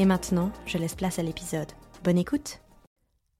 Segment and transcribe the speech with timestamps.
[0.00, 1.72] Et maintenant, je laisse place à l'épisode.
[2.04, 2.60] Bonne écoute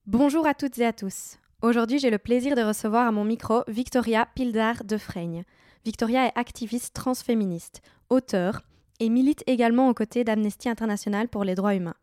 [0.05, 1.37] Bonjour à toutes et à tous.
[1.61, 5.45] Aujourd'hui, j'ai le plaisir de recevoir à mon micro Victoria Pildar de Freigne.
[5.85, 8.63] Victoria est activiste transféministe, auteure
[8.99, 11.95] et milite également aux côtés d'Amnesty International pour les droits humains.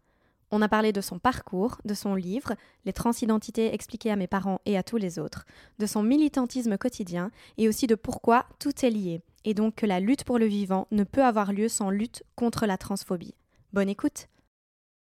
[0.50, 2.54] On a parlé de son parcours, de son livre,
[2.86, 5.44] Les transidentités expliquées à mes parents et à tous les autres,
[5.78, 10.00] de son militantisme quotidien et aussi de pourquoi tout est lié, et donc que la
[10.00, 13.34] lutte pour le vivant ne peut avoir lieu sans lutte contre la transphobie.
[13.74, 14.28] Bonne écoute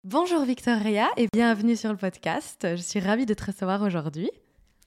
[0.05, 2.66] Bonjour Victoria et bienvenue sur le podcast.
[2.77, 4.30] Je suis ravie de te recevoir aujourd'hui.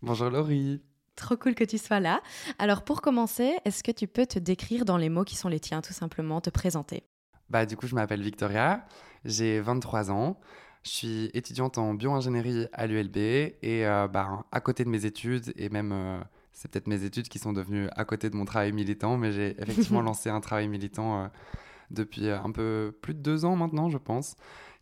[0.03, 0.79] Bonjour Laurie.
[1.15, 2.21] Trop cool que tu sois là.
[2.59, 5.59] Alors pour commencer, est-ce que tu peux te décrire dans les mots qui sont les
[5.59, 7.01] tiens, tout simplement, te présenter?
[7.49, 8.85] Bah du coup, je m'appelle Victoria,
[9.25, 10.39] j'ai 23 ans,
[10.83, 13.57] je suis étudiante en bio-ingénierie à l'ULB et
[13.87, 16.19] euh, bah, à côté de mes études et même euh,
[16.53, 19.55] c'est peut-être mes études qui sont devenues à côté de mon travail militant, mais j'ai
[19.63, 21.27] effectivement lancé un travail militant euh,
[21.89, 24.35] depuis un peu plus de deux ans maintenant, je pense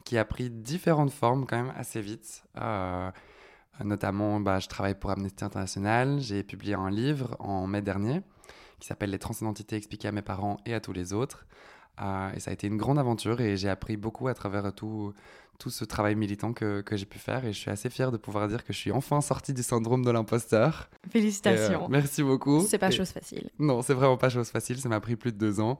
[0.06, 2.44] qui a pris différentes formes quand même assez vite.
[2.62, 3.12] Euh,
[3.84, 6.20] notamment, bah, je travaille pour Amnesty International.
[6.20, 8.22] J'ai publié un livre en mai dernier
[8.80, 11.46] qui s'appelle Les transidentités expliquées à mes parents et à tous les autres.
[12.02, 15.14] Euh, et ça a été une grande aventure et j'ai appris beaucoup à travers tout,
[15.60, 17.46] tout ce travail militant que, que j'ai pu faire.
[17.46, 20.04] Et je suis assez fière de pouvoir dire que je suis enfin sortie du syndrome
[20.04, 20.90] de l'imposteur.
[21.10, 21.86] Félicitations.
[21.86, 22.66] Euh, merci beaucoup.
[22.68, 23.50] C'est pas chose facile.
[23.60, 24.78] Non, c'est vraiment pas chose facile.
[24.78, 25.80] Ça m'a pris plus de deux ans.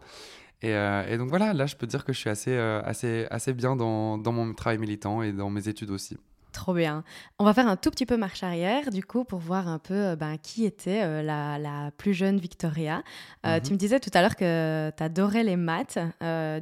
[0.64, 3.54] Euh, et, donc voilà, là, je peux dire que je suis assez, euh, assez, assez
[3.54, 6.18] bien dans, dans, mon travail militant et dans mes études aussi.
[6.52, 7.04] Trop bien.
[7.38, 9.94] On va faire un tout petit peu marche arrière, du coup, pour voir un peu
[9.94, 13.04] euh, ben, qui était la, la, plus jeune Victoria.
[13.44, 13.62] Mm-hmm.
[13.62, 16.00] Tu me disais tout à l'heure que tu adorais les maths.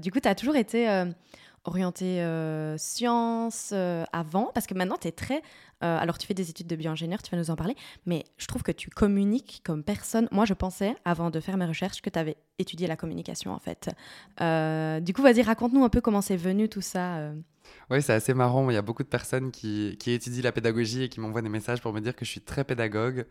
[0.02, 0.88] du coup, tu as toujours été
[1.66, 5.42] orientée euh, sciences euh, avant Parce que maintenant, tu es très...
[5.84, 7.76] Euh, alors, tu fais des études de bio-ingénieur, tu vas nous en parler,
[8.06, 10.30] mais je trouve que tu communiques comme personne.
[10.32, 13.60] Moi, je pensais, avant de faire mes recherches, que tu avais étudié la communication, en
[13.60, 13.90] fait.
[15.04, 17.34] du coup, vas-y, raconte-nous un peu comment c'est venu tout ça.
[17.90, 18.70] Oui, c'est assez marrant.
[18.70, 21.50] Il y a beaucoup de personnes qui, qui étudient la pédagogie et qui m'envoient des
[21.50, 23.26] messages pour me dire que je suis très pédagogue.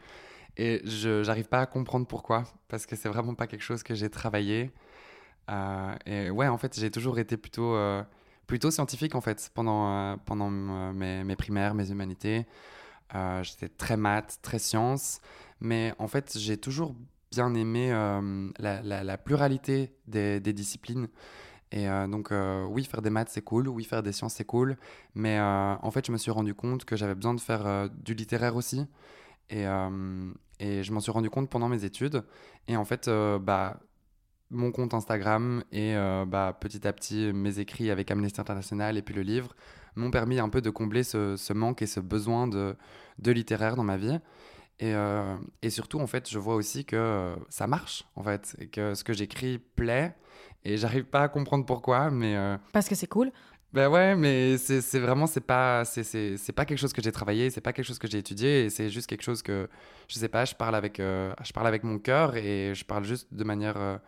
[0.58, 3.94] Et je n'arrive pas à comprendre pourquoi, parce que c'est vraiment pas quelque chose que
[3.94, 4.72] j'ai travaillé.
[6.04, 7.74] et ouais, en fait, j'ai toujours été plutôt
[8.46, 12.46] plutôt scientifique en fait pendant, euh, pendant euh, mes, mes, primaires, mes humanités.
[13.14, 15.20] Euh, j'étais très maths, très sciences,
[15.60, 16.94] mais en fait j'ai toujours
[17.30, 17.90] bien aimé
[18.58, 21.08] la, pluralité des, des disciplines.
[21.74, 22.30] Et donc,
[22.68, 23.68] oui, faire des maths, c'est cool.
[23.68, 24.76] Oui, faire des sciences, c'est cool.
[25.14, 28.54] Mais en fait, je me suis rendu compte que j'avais besoin de faire du littéraire
[28.54, 28.84] aussi.
[29.48, 29.64] Et,
[30.60, 32.22] et je m'en suis rendu compte pendant mes études.
[32.68, 33.08] Et en fait,
[33.40, 33.80] bah,
[34.52, 39.02] mon compte Instagram et euh, bah, petit à petit mes écrits avec Amnesty International et
[39.02, 39.56] puis le livre
[39.96, 42.76] m'ont permis un peu de combler ce, manque et ce besoin de,
[43.18, 44.18] de littéraire dans ma vie.
[44.78, 48.68] Et, euh, et, surtout, en fait, je vois aussi que ça marche, en fait, et
[48.68, 50.14] que ce que j'écris plaît.
[50.64, 52.36] Et j'arrive pas à comprendre pourquoi, mais...
[52.36, 53.30] Euh, Parce que c'est cool
[53.74, 57.62] ben ouais, mais c'est vraiment, c'est pas, c'est pas quelque chose que j'ai travaillé, c'est
[57.62, 59.66] pas quelque chose que j'ai étudié, c'est juste quelque chose que,
[60.08, 63.32] je sais pas, je parle avec, je parle avec mon cœur et je parle juste
[63.32, 63.98] de manière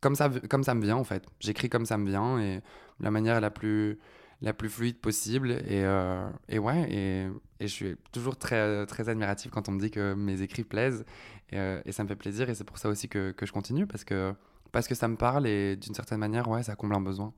[0.00, 1.24] comme ça, comme ça me vient en fait.
[1.40, 3.98] J'écris comme ça me vient et de la manière la plus,
[4.40, 5.50] la plus fluide possible.
[5.50, 7.26] Et, euh, et ouais, et,
[7.60, 11.04] et, je suis toujours très, très admiratif quand on me dit que mes écrits plaisent.
[11.50, 13.52] Et, euh, et ça me fait plaisir et c'est pour ça aussi que, que, je
[13.52, 14.34] continue parce que,
[14.72, 17.32] parce que ça me parle et d'une certaine manière, ouais, ça comble un besoin.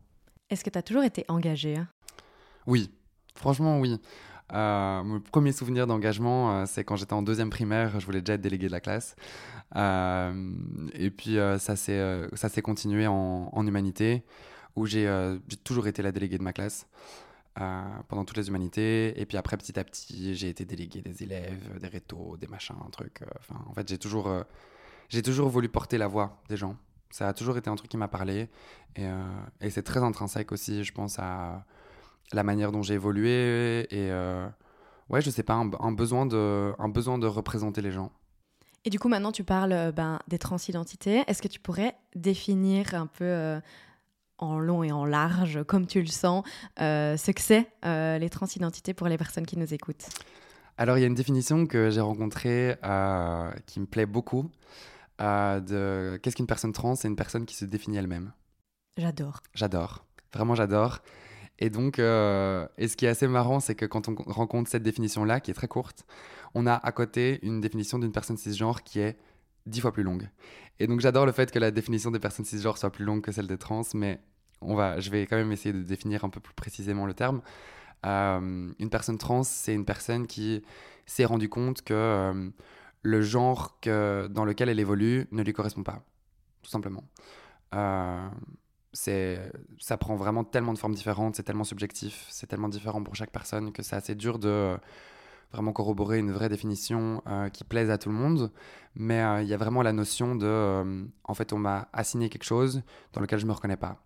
[0.50, 1.88] Est-ce que tu as toujours été engagé hein?
[2.66, 2.90] Oui,
[3.34, 4.00] franchement, oui.
[4.52, 8.34] Euh, mon premier souvenir d'engagement, euh, c'est quand j'étais en deuxième primaire, je voulais déjà
[8.34, 9.14] être délégué de la classe.
[9.76, 10.52] Euh,
[10.94, 14.24] et puis ça s'est continué en, humanité,
[14.76, 15.08] où j'ai
[15.64, 16.86] toujours été la déléguée de ma classe.
[18.08, 19.20] pendant toutes les humanités.
[19.20, 22.76] Et puis après, petit à petit, j'ai été délégué des élèves, des rétos, des machins,
[22.84, 23.22] un truc.
[23.68, 24.32] En fait, j'ai toujours,
[25.08, 26.76] j'ai toujours voulu porter la voix des gens.
[27.10, 28.48] Ça a toujours été un truc qui m'a parlé.
[28.96, 31.64] Et c'est très intrinsèque aussi, je pense, à,
[32.32, 34.46] la manière dont j'ai évolué et euh,
[35.08, 38.12] ouais, je sais pas, un, besoin de, un besoin de représenter les gens.
[38.84, 41.22] Et du coup, maintenant, tu parles euh, ben, des transidentités.
[41.26, 43.60] Est-ce que tu pourrais définir un peu euh,
[44.38, 46.44] en long et en large, comme tu le sens,
[46.78, 50.08] ce que c'est les transidentités pour les personnes qui nous écoutent?
[50.78, 52.76] Alors, il y a une définition que j'ai rencontrée
[53.66, 54.50] qui me plaît beaucoup.
[55.18, 56.94] de qu'est-ce qu'une personne trans?
[56.94, 58.32] C'est une personne qui se définit elle-même.
[58.96, 59.42] J'adore.
[59.54, 60.06] J'adore.
[60.32, 61.00] Vraiment, j'adore.
[61.60, 64.82] Et donc, euh, et ce qui est assez marrant, c'est que quand on rencontre cette
[64.82, 66.06] définition-là, qui est très courte,
[66.54, 69.18] on a à côté une définition d'une personne cisgenre qui est
[69.66, 70.28] dix fois plus longue.
[70.78, 73.30] Et donc, j'adore le fait que la définition des personnes cisgenres soit plus longue que
[73.30, 74.20] celle des trans, mais
[74.62, 77.42] on va, je vais quand même essayer de définir un peu plus précisément le terme.
[78.06, 80.62] Euh, une personne trans, c'est une personne qui
[81.04, 82.50] s'est rendu compte que euh,
[83.02, 86.02] le genre que, dans lequel elle évolue ne lui correspond pas,
[86.62, 87.04] tout simplement.
[88.92, 93.30] Ça prend vraiment tellement de formes différentes, c'est tellement subjectif, c'est tellement différent pour chaque
[93.30, 94.76] personne que c'est assez dur de
[95.52, 98.52] vraiment corroborer une vraie définition euh, qui plaise à tout le monde.
[98.94, 102.82] Mais il y a vraiment la notion de, en fait, on m'a assigné quelque chose
[103.12, 104.02] dans lequel je me reconnais pas.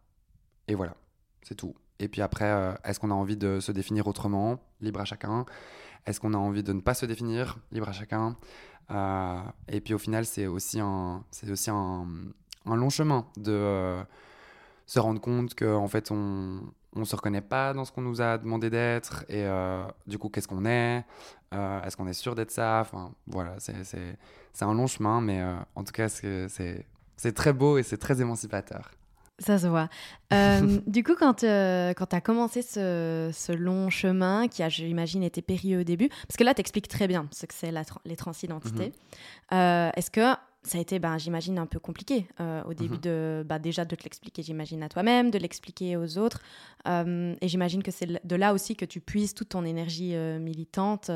[0.69, 0.95] Et voilà,
[1.43, 1.75] c'est tout.
[1.99, 5.45] Et puis après, euh, est-ce qu'on a envie de se définir autrement Libre à chacun?
[6.07, 8.37] Est-ce qu'on a envie de ne pas se définir Libre à chacun?
[8.91, 12.07] Euh, et puis au final, c'est aussi un, c'est aussi un,
[12.67, 14.03] long chemin de euh,
[14.87, 16.61] se rendre compte qu'en en fait, on
[16.95, 19.25] ne se reconnaît pas dans ce qu'on nous a demandé d'être.
[19.29, 19.47] Et
[20.07, 21.05] du coup, qu'est-ce qu'on est
[21.53, 22.81] Est-ce qu'on est sûr d'être ça?
[22.81, 24.17] Enfin, voilà, c'est,
[24.61, 25.43] un long chemin, mais
[25.75, 28.91] en tout cas, c'est, très beau et c'est très émancipateur.
[29.39, 29.89] Ça se voit.
[30.33, 34.69] Euh, du coup, quand, euh, quand tu as commencé ce, ce, long chemin, qui a,
[34.69, 37.73] j'imagine, été périlleux au début, parce que là, tu expliques très bien ce que c'est
[38.05, 38.93] les transidentités,
[39.53, 39.59] mhm.
[39.59, 40.35] euh, est-ce que
[40.65, 42.27] ça a été, ben, j'imagine, un peu compliqué
[42.67, 43.01] au début mhm.
[43.01, 46.41] de, bah, déjà de te l'expliquer, j'imagine, à toi-même, de l'expliquer aux autres.
[46.87, 51.11] et j'imagine que c'est de là aussi que tu puises toute ton énergie militante.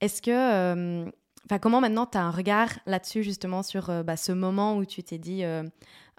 [0.00, 1.10] Est-ce que...
[1.46, 5.02] Enfin, comment maintenant tu as un regard là-dessus, justement, sur bah, ce moment où tu
[5.02, 5.44] t'es dit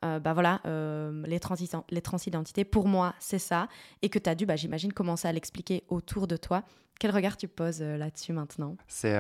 [0.06, 3.68] euh, bah voilà, euh, les, transidentités, pour moi, c'est ça,
[4.02, 6.64] et que tu as dû, bah, j'imagine, commencer à l'expliquer autour de toi.
[7.00, 8.76] Quel regard tu poses euh, là-dessus maintenant?
[8.88, 9.18] C'est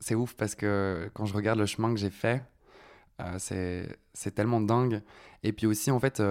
[0.00, 2.42] c'est ouf parce que quand je regarde le chemin que j'ai fait,
[3.38, 5.02] c'est tellement dingue.
[5.42, 6.22] Et puis aussi, en fait,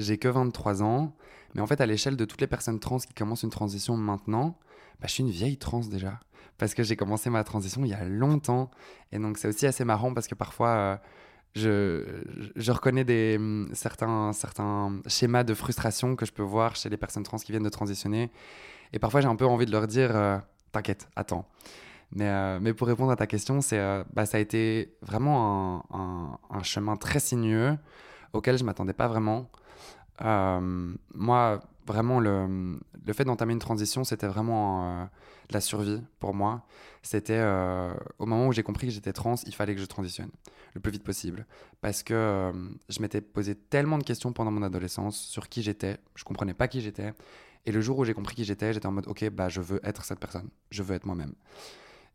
[0.00, 1.14] j'ai que 23 ans,
[1.54, 4.58] mais en fait, à l'échelle de toutes les personnes trans qui commencent une transition maintenant,
[5.00, 6.20] bah, je suis une vieille trans déjà.
[6.58, 8.70] Parce que j'ai commencé ma transition il y a longtemps.
[9.12, 11.00] Et donc, c'est aussi assez marrant parce que parfois
[11.54, 12.22] je,
[12.54, 16.96] je, reconnais des, hum, certains, certains schémas de frustration que je peux voir chez les
[16.96, 18.30] personnes trans qui viennent de transitionner.
[18.92, 20.38] Et parfois, j'ai un peu envie de leur dire euh,
[20.72, 21.48] T'inquiète, attends.
[22.12, 26.38] Mais, euh, mais, pour répondre à ta question, euh, bah, ça a été vraiment un,
[26.50, 27.76] un, chemin très sinueux
[28.32, 29.50] auquel je ne m'attendais pas vraiment.
[30.20, 35.08] Moi, vraiment, le, le fait d'entamer une transition, c'était vraiment
[35.50, 36.62] la survie pour moi.
[37.02, 37.42] C'était
[38.18, 40.30] au moment où j'ai compris que j'étais trans, il fallait que je transitionne
[40.74, 41.46] le plus vite possible.
[41.80, 42.52] Parce que euh,
[42.88, 45.98] je m'étais posé tellement de questions pendant mon adolescence sur qui j'étais.
[46.14, 47.12] Je comprenais pas qui j'étais.
[47.66, 49.80] Et le jour où j'ai compris qui j'étais, j'étais en mode, ok, bah, je veux
[49.84, 50.48] être cette personne.
[50.70, 51.34] Je veux être moi-même.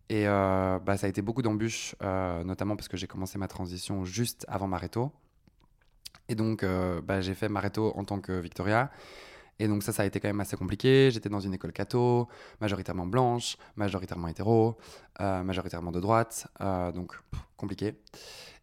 [0.09, 3.47] Et euh, bah, ça a été beaucoup d'embûches, euh, notamment parce que j'ai commencé ma
[3.47, 5.11] transition juste avant Mareto.
[6.27, 6.65] Et donc,
[7.03, 8.91] bah, j'ai fait Mareto en tant que Victoria.
[9.59, 11.09] Et donc ça, ça a été quand même assez compliqué.
[11.11, 12.27] J'étais dans une école catho,
[12.59, 14.77] majoritairement blanche, majoritairement hétéro,
[15.21, 17.17] euh, majoritairement de droite, euh, donc
[17.55, 17.95] compliqué.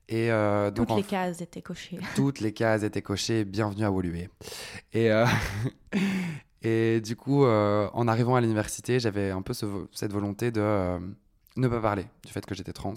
[0.08, 1.98] Et euh, donc, toutes les cases étaient cochées.
[2.14, 3.44] Toutes les cases étaient cochées.
[3.44, 4.28] Bienvenue à Woluwe.
[4.92, 5.10] Et
[6.62, 10.98] et du coup, en arrivant à l'université, j'avais un peu cette volonté de
[11.56, 12.94] ne pas parler du fait que j'étais trans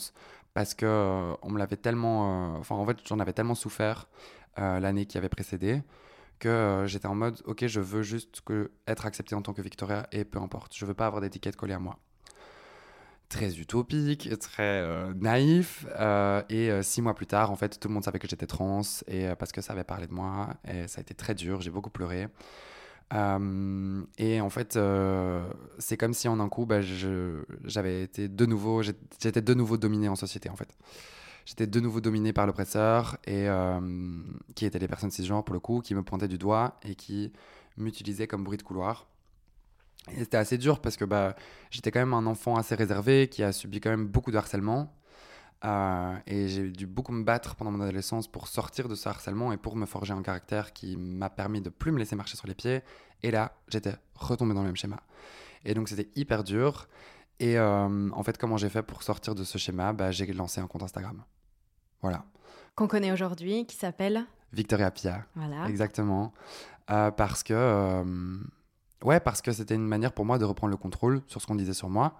[0.54, 4.08] parce que on me l'avait tellement, enfin en fait, j'en avais tellement souffert
[4.58, 5.82] l'année qui avait précédé
[6.40, 8.42] que euh, j'étais en mode, ok, je veux juste
[8.88, 11.74] être accepté en tant que Victoria et peu importe, je veux pas avoir d'étiquette collée
[11.74, 11.98] à moi.
[13.30, 15.86] Très utopique, très euh, naïf.
[16.00, 18.82] Euh, et six mois plus tard, en fait, tout le monde savait que j'étais trans
[19.08, 21.62] et parce que ça avait parlé de moi et ça a été très dur.
[21.62, 22.28] J'ai beaucoup pleuré.
[23.12, 24.78] et en fait,
[25.80, 26.82] c'est comme si en un coup, bah,
[27.64, 30.70] j'avais été de nouveau, j'étais de nouveau dominé en société, en fait
[31.46, 33.80] j'étais de nouveau dominé par l'oppresseur, et euh,
[34.56, 37.32] qui étaient les personnes cisgenres pour le coup, qui me pointaient du doigt et qui
[37.78, 39.08] m'utilisaient comme bruit de couloir.
[40.12, 41.36] Et c'était assez dur parce que bah,
[41.72, 44.94] j'étais quand même un enfant assez réservé qui a subi quand même beaucoup de harcèlement.
[45.64, 49.52] Euh, et j'ai dû beaucoup me battre pendant mon adolescence pour sortir de ce harcèlement
[49.52, 52.48] et pour me forger un caractère qui m'a permis de plus me laisser marcher sur
[52.48, 52.82] les pieds.
[53.24, 55.02] Et là, j'étais retombé dans le même schéma.
[55.64, 56.88] Et donc c'était hyper dur.
[57.40, 59.92] Et euh, en fait, comment j'ai fait pour sortir de ce schéma?
[59.94, 61.24] Bah, J'ai lancé un compte Instagram.
[62.06, 62.24] Voilà.
[62.76, 65.26] Qu'on connaît aujourd'hui, qui s'appelle Victoria Pia.
[65.36, 65.68] Voilà.
[65.68, 66.34] Exactement.
[66.92, 68.04] Euh, parce que, euh,
[69.04, 71.56] ouais, parce que c'était une manière pour moi de reprendre le contrôle sur ce qu'on
[71.56, 72.14] disait sur moi.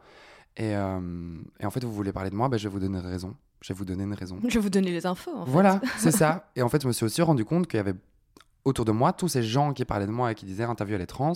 [0.58, 2.98] Et, euh, et, en fait, vous voulez parler de moi, ben, je vais vous donner
[2.98, 3.36] raison.
[3.62, 4.40] Je vais vous donner une raison.
[4.48, 5.36] Je vais vous donner les infos.
[5.36, 5.44] En.
[5.44, 6.50] Voilà, c'est ça.
[6.56, 7.94] Et en fait, je me suis aussi rendu compte qu'il y avait
[8.64, 11.06] autour de moi tous ces gens qui parlaient de moi et qui disaient elle est
[11.06, 11.34] trans.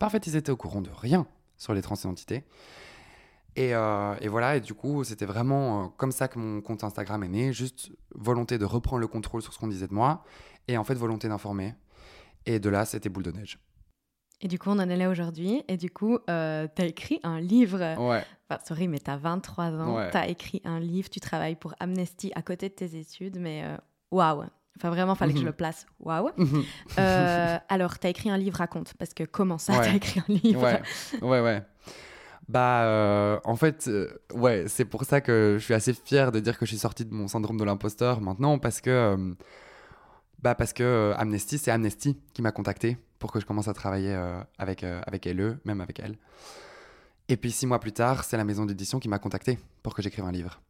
[0.00, 1.26] en fait, ils étaient au courant de rien
[1.56, 2.44] sur les transidentités.
[3.58, 7.22] Euh, et, voilà, et du coup, c'était vraiment euh, comme ça que mon compte Instagram
[7.24, 10.22] est né, juste volonté de reprendre le contrôle sur ce qu'on disait de moi,
[10.68, 11.74] et en fait, volonté d'informer.
[12.46, 13.58] Et de là, c'était boule de neige.
[14.40, 15.64] Et du coup, on en est là aujourd'hui.
[15.66, 17.78] Et du coup, euh, tu as écrit un livre.
[17.98, 18.22] Ouais.
[18.48, 19.96] Enfin, sorry, mais tu as 23 ans.
[19.96, 20.10] Ouais.
[20.12, 21.10] Tu as écrit un livre.
[21.10, 23.38] Tu travailles pour Amnesty à côté de tes études.
[23.40, 23.76] Mais euh,
[24.12, 24.44] waouh!
[24.76, 25.48] Enfin, vraiment, fallait que je Mhm.
[25.50, 25.86] le place.
[25.98, 26.30] Waouh!
[26.98, 28.94] Euh, alors, tu as écrit un livre, raconte.
[28.94, 29.84] Parce que comment ça, Ouais.
[29.84, 30.62] tu as écrit un livre?
[30.62, 30.80] Ouais,
[31.20, 31.62] ouais, ouais.
[32.48, 36.40] Bah, euh, en fait, euh, ouais, c'est pour ça que je suis assez fier de
[36.40, 39.34] dire que je suis sorti de mon syndrome de l'imposteur maintenant, parce que, euh,
[40.42, 44.16] bah, parce que Amnesty, c'est Amnesty qui m'a contacté pour que je commence à travailler
[44.58, 46.16] avec, avec elle, même avec elle.
[47.28, 50.02] Et puis six mois plus tard, c'est la maison d'édition qui m'a contacté pour que
[50.02, 50.60] j'écrive un livre.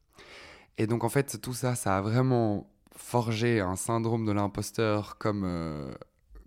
[0.78, 5.94] Et donc, en fait, tout ça, ça a vraiment forgé un syndrome de l'imposteur comme,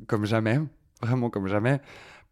[0.07, 0.59] comme jamais,
[1.01, 1.79] vraiment comme jamais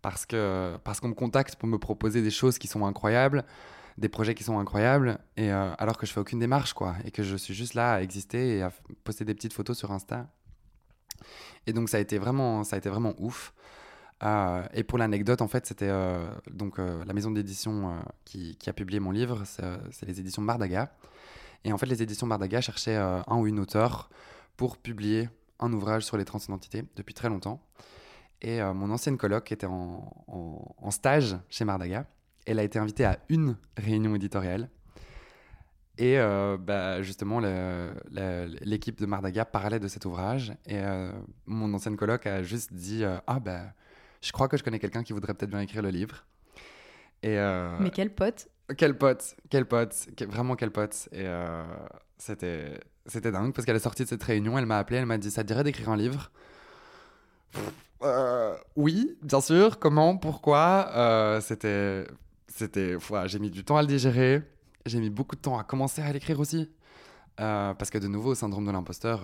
[0.01, 3.43] parce que parce qu'on me contacte pour me proposer des choses qui sont incroyables,
[3.97, 7.11] des projets qui sont incroyables, et euh, alors que je fais aucune démarche quoi, et
[7.11, 8.71] que je suis juste là à exister et à
[9.03, 10.27] poster des petites photos sur Insta.
[11.67, 13.53] Et donc ça a été vraiment ça a été vraiment ouf.
[14.21, 18.73] Euh, et pour l'anecdote, en fait, c'était euh, donc la maison d'édition qui, qui a
[18.73, 20.93] publié mon livre, c'est les éditions Bardaga.
[21.63, 24.09] Et en fait, les éditions Bardaga cherchaient un ou une auteur
[24.57, 25.29] pour publier
[25.59, 27.61] un ouvrage sur les transidentités depuis très longtemps.
[28.41, 32.05] Et euh, mon ancienne coloc était en, en- en stage chez Mardaga.
[32.45, 34.69] Elle a été invitée à une réunion éditoriale.
[35.97, 37.41] Et euh, bah, justement,
[38.61, 40.51] l'équipe de Mardaga parlait de cet ouvrage.
[40.65, 41.11] Et euh,
[41.45, 43.73] mon ancienne coloc a juste dit Ah, bah,
[44.21, 46.25] je crois que je connais quelqu'un qui voudrait peut-être bien écrire le livre.
[47.21, 47.35] Et,
[47.79, 49.95] Mais quel pote quel pote, quel pote,
[50.27, 51.09] vraiment quel pote.
[51.11, 51.25] Et
[52.17, 55.17] c'était, c'était dingue parce qu'elle est sortie de cette réunion, elle m'a appelé, elle m'a
[55.17, 56.31] dit Ça te dirait d'écrire un livre?
[57.51, 59.79] Pff, euh, Oui, bien sûr.
[59.79, 62.05] Comment Pourquoi Euh, C'était.
[62.47, 64.41] c'était j'ai mis du temps à le digérer.
[64.85, 66.71] J'ai mis beaucoup de temps à commencer à l'écrire aussi.
[67.39, 69.23] Euh, parce que de nouveau, syndrome de l'imposteur.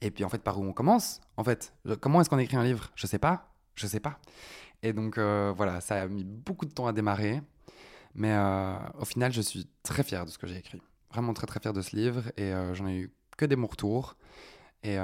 [0.00, 2.64] et puis en fait, par où on commence En fait, comment est-ce qu'on écrit un
[2.64, 2.90] livre?
[2.94, 3.52] Je sais pas.
[3.74, 4.18] Je sais pas.
[4.82, 7.42] Et donc voilà, ça a mis beaucoup de temps à démarrer.
[8.14, 8.34] Mais
[8.98, 10.80] au final, je suis très fier de ce que j'ai écrit.
[11.12, 12.22] Vraiment très très fier de ce livre.
[12.36, 14.16] Et j'en ai eu que des bons retours.
[14.82, 14.96] Et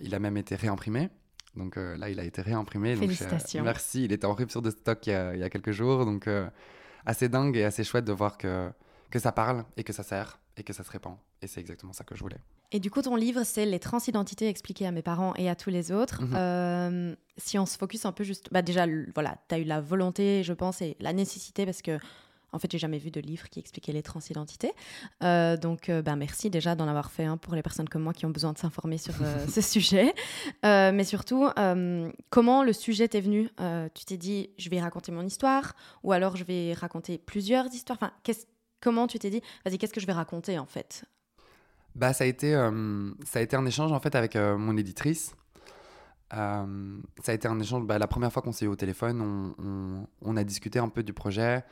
[0.00, 1.10] il a même été réimprimé.
[1.56, 2.94] Donc euh, là, il a été réimprimé.
[2.94, 3.62] Donc, je- Félicitations.
[3.64, 4.04] merci.
[4.04, 6.04] Il était en rupture de stock il y a, il y a quelques jours.
[6.04, 6.48] Donc euh,
[7.06, 8.70] assez dingue et assez chouette de voir que,
[9.10, 11.16] que ça parle et que ça sert et que ça se répand.
[11.42, 12.38] Et c'est exactement ça que je voulais.
[12.72, 15.70] Et du coup, ton livre, c'est Les transidentités expliquées à mes parents et à tous
[15.70, 16.22] les autres.
[16.22, 16.34] Mhm.
[16.36, 18.48] Euh, si on se focus un peu juste.
[18.52, 21.98] Bah, déjà, voilà, tu as eu la volonté, je pense, et la nécessité, parce que,
[22.54, 24.72] en fait, j'ai jamais vu de livre qui expliquait les transidentités.
[25.22, 28.12] Euh, donc, euh, bah, merci déjà d'en avoir fait un pour les personnes comme moi
[28.12, 30.14] qui ont besoin de s'informer sur euh, ce sujet.
[30.64, 31.48] Euh, mais surtout,
[32.30, 33.48] comment le sujet t'est venu?
[33.94, 37.98] Tu t'es dit, je vais raconter mon histoire, ou alors je vais raconter plusieurs histoires.
[38.00, 38.12] Enfin,
[38.80, 41.04] comment tu t'es dit, vas-y, qu'est-ce que je vais raconter en fait?
[41.94, 42.52] Bah, ça a été,
[43.24, 45.34] ça a été un échange en fait avec mon éditrice.
[46.32, 47.84] Euh, ça a été un échange.
[47.84, 50.88] bah, la première fois qu'on s'est eu au téléphone, on, on- on a discuté un
[50.88, 51.62] peu du projet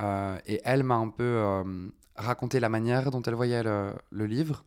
[0.00, 3.94] euh, et elle m'a un peu euh, raconté la manière dont elle voyait le,
[4.26, 4.64] livre.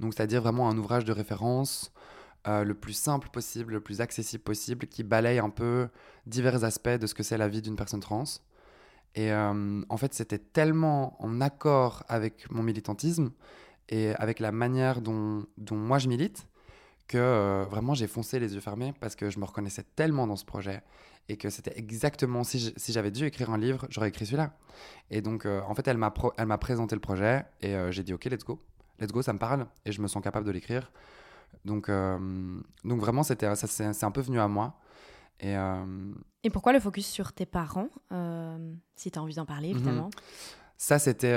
[0.00, 1.92] Donc, c'est-à-dire vraiment un ouvrage de référence
[2.46, 5.88] euh, le plus simple possible, le plus accessible possible, qui balaye un peu
[6.26, 8.24] divers aspects de ce que c'est la vie d'une personne trans.
[9.18, 13.30] Et en fait, c'était tellement en accord avec mon militantisme
[13.88, 16.46] et avec la manière dont moi je milite
[17.08, 20.36] que euh, vraiment j'ai foncé les yeux fermés parce que je me reconnaissais tellement dans
[20.36, 20.82] ce projet
[21.28, 24.56] et que c'était exactement si j'avais dû écrire un livre j'aurais écrit celui-là
[25.10, 27.90] et donc euh, en fait elle m'a pro- elle m'a présenté le projet et euh,
[27.92, 28.60] j'ai dit ok let's go
[29.00, 30.90] let's go ça me parle et je me sens capable de l'écrire
[31.64, 31.88] donc
[32.84, 34.78] donc vraiment c'était ça c'est un peu venu à moi
[35.40, 35.54] et
[36.44, 37.88] Et pourquoi le focus sur tes parents
[38.96, 39.76] Si tu as envie d'en parler, Mhm.
[39.76, 40.10] évidemment?
[40.78, 41.34] Ça, c'était.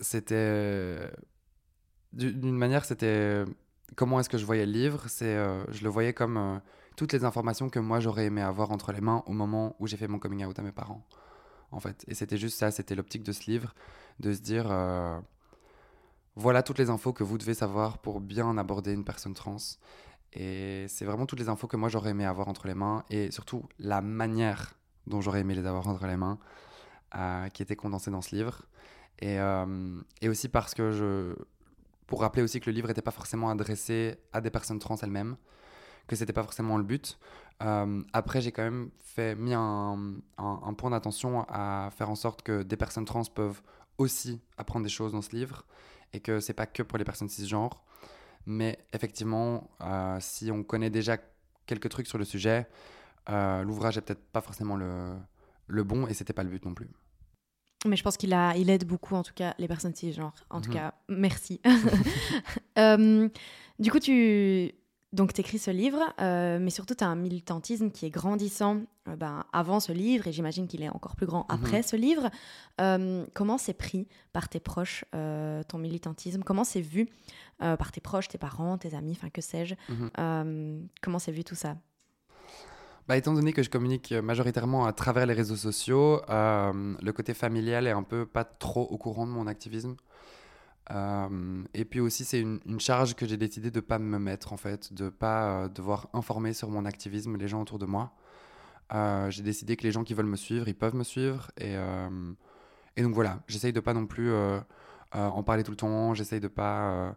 [0.00, 1.10] c'était.
[2.12, 3.44] du- D'une manière, c'était.
[3.96, 6.58] Comment est-ce que je voyais le livre C'est, euh, Je le voyais comme euh,
[6.96, 9.96] toutes les informations que moi j'aurais aimé avoir entre les mains au moment où j'ai
[9.96, 11.04] fait mon coming out à mes parents.
[11.72, 12.04] En fait.
[12.08, 13.74] Et c'était juste ça, c'était l'optique de ce livre,
[14.20, 14.66] de se dire.
[14.70, 15.18] euh,
[16.36, 19.56] voilà toutes les infos que vous devez savoir pour bien aborder une personne trans.
[20.32, 23.30] Et c'est vraiment toutes les infos que moi j'aurais aimé avoir entre les mains et
[23.30, 24.74] surtout la manière
[25.06, 26.38] dont j'aurais aimé les avoir entre les mains
[27.52, 28.62] qui était condensée dans ce livre.
[29.20, 29.38] Et
[30.28, 31.34] aussi parce que je.
[32.10, 35.36] Pour rappeler aussi que le livre n'était pas forcément adressé à des personnes trans elles-mêmes,
[36.08, 37.20] que c'était pas forcément le but.
[37.62, 40.20] Euh, après, j'ai quand même fait, mis un,
[40.76, 43.62] point d'attention à faire en sorte que des personnes trans peuvent
[43.96, 45.64] aussi apprendre des choses dans ce livre
[46.12, 47.80] et que c'est pas que pour les personnes cisgenres.
[48.44, 51.16] Mais effectivement, euh, si on connaît déjà
[51.64, 52.66] quelques trucs sur le sujet,
[53.28, 55.14] euh, l'ouvrage est peut-être pas forcément le,
[55.68, 56.88] le bon et c'était pas le but non plus.
[57.86, 60.34] Mais je pense qu'il a, il aide beaucoup, en tout cas, les personnes cisgenres.
[60.50, 60.74] En tout Mhm.
[60.76, 61.60] cas, merci.
[62.78, 63.28] Euh,
[63.78, 64.72] du coup, tu
[65.12, 69.16] Donc, écris ce livre, euh, mais surtout, tu as un militantisme qui est grandissant euh,
[69.16, 71.82] ben, avant ce livre, et j'imagine qu'il est encore plus grand après mhm.
[71.82, 72.30] ce livre.
[73.34, 76.42] Comment c'est pris par tes proches, ton militantisme?
[76.44, 77.08] Comment c'est vu
[77.58, 79.74] par tes proches, tes parents, tes amis, enfin, que sais-je?
[79.88, 80.88] Mhm.
[81.02, 81.76] Comment c'est vu tout ça?
[83.10, 87.88] Bah, étant donné que je communique majoritairement à travers les réseaux sociaux, le côté familial
[87.88, 89.96] est un peu pas trop au courant de mon activisme.
[90.92, 94.52] Euh, et puis aussi, c'est une, charge que j'ai décidé de ne pas me mettre,
[94.52, 97.86] en fait, de ne pas euh, devoir informer sur mon activisme les gens autour de
[97.86, 98.12] moi.
[98.94, 101.50] Euh, j'ai décidé que les gens qui veulent me suivre, ils peuvent me suivre.
[101.58, 101.74] Et,
[102.96, 104.32] et donc voilà, j'essaye de pas non plus
[105.12, 107.16] en parler tout le temps, j'essaye de pas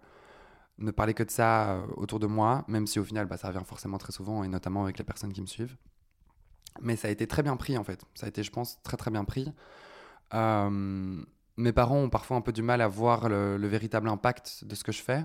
[0.84, 3.66] ne parler que de ça autour de moi, même si au final, bah, ça revient
[3.66, 5.76] forcément très souvent, et notamment avec les personnes qui me suivent.
[6.82, 8.04] Mais ça a été très bien pris, en fait.
[8.16, 9.52] Ça a été, je pense, très très bien pris
[11.58, 14.84] mes parents ont parfois un peu du mal à voir le, véritable impact de ce
[14.84, 15.24] que je fais.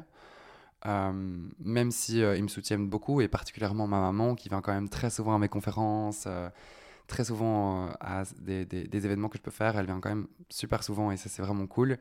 [0.86, 1.12] Euh,
[1.58, 4.88] même si euh, ils me soutiennent beaucoup et particulièrement ma maman qui vient quand même
[4.88, 6.48] très souvent à mes conférences, euh,
[7.08, 10.84] très souvent à des, des, événements que je peux faire, elle vient quand même super
[10.84, 11.98] souvent et ça c'est vraiment cool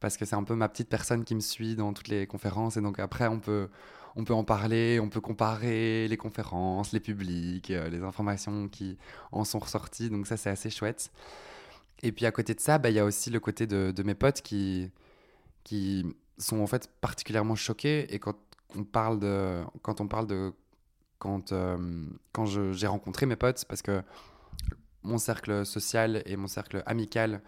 [0.00, 2.76] parce que c'est un peu ma petite personne qui me suit dans toutes les conférences
[2.76, 3.68] et donc après on peut
[4.16, 8.98] on peut en parler, on peut comparer les conférences, les publics, les informations qui
[9.32, 11.10] en sont ressorties donc ça c'est assez chouette.
[12.02, 14.02] Et puis à côté de ça, bah, il y a aussi le côté de, de,
[14.02, 14.90] mes potes qui,
[15.64, 16.06] qui
[16.38, 18.12] sont en fait particulièrement choqués.
[18.14, 18.36] Et quand
[18.76, 19.62] on parle de.
[19.82, 20.52] Quand on parle de
[21.18, 24.02] quand, euh, quand j'ai rencontré mes potes, parce que
[25.02, 27.42] mon cercle social et mon cercle amical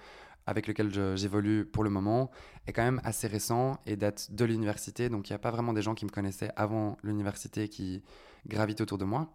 [0.46, 2.30] avec lequel j'évolue pour le moment
[2.66, 5.08] est quand même assez récent et date de l'université.
[5.08, 8.02] Donc il n'y a pas vraiment des gens qui me connaissaient avant l'université qui
[8.46, 9.32] gravitent autour de moi.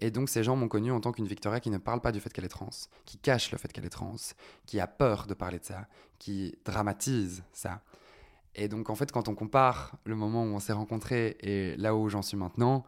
[0.00, 2.20] Et donc ces gens m'ont connu en tant qu'une Victoria qui ne parle pas du
[2.20, 2.70] fait qu'elle est trans,
[3.06, 4.16] qui cache le fait qu'elle est trans,
[4.66, 5.86] qui a peur de parler de ça,
[6.18, 7.80] qui dramatise ça.
[8.54, 11.94] Et donc en fait quand on compare le moment où on s'est rencontrés et là
[11.96, 12.84] où j'en suis maintenant,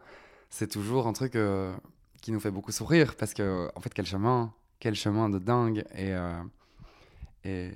[0.51, 1.75] c'est toujours un truc euh,
[2.21, 5.85] qui nous fait beaucoup sourire parce que en fait quel chemin, quel chemin de dingue
[5.93, 6.41] et, euh,
[7.43, 7.71] et,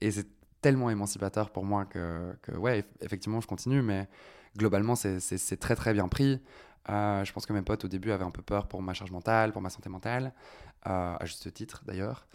[0.00, 0.26] et c'est
[0.60, 4.08] tellement émancipateur pour moi que, que, ouais effectivement je continue mais
[4.56, 6.40] globalement c'est très très bien pris.
[6.88, 9.10] Euh, je pense que mes potes au début avaient un peu peur pour ma charge
[9.10, 10.32] mentale, pour ma santé mentale,
[10.86, 12.26] euh, à juste titre d'ailleurs.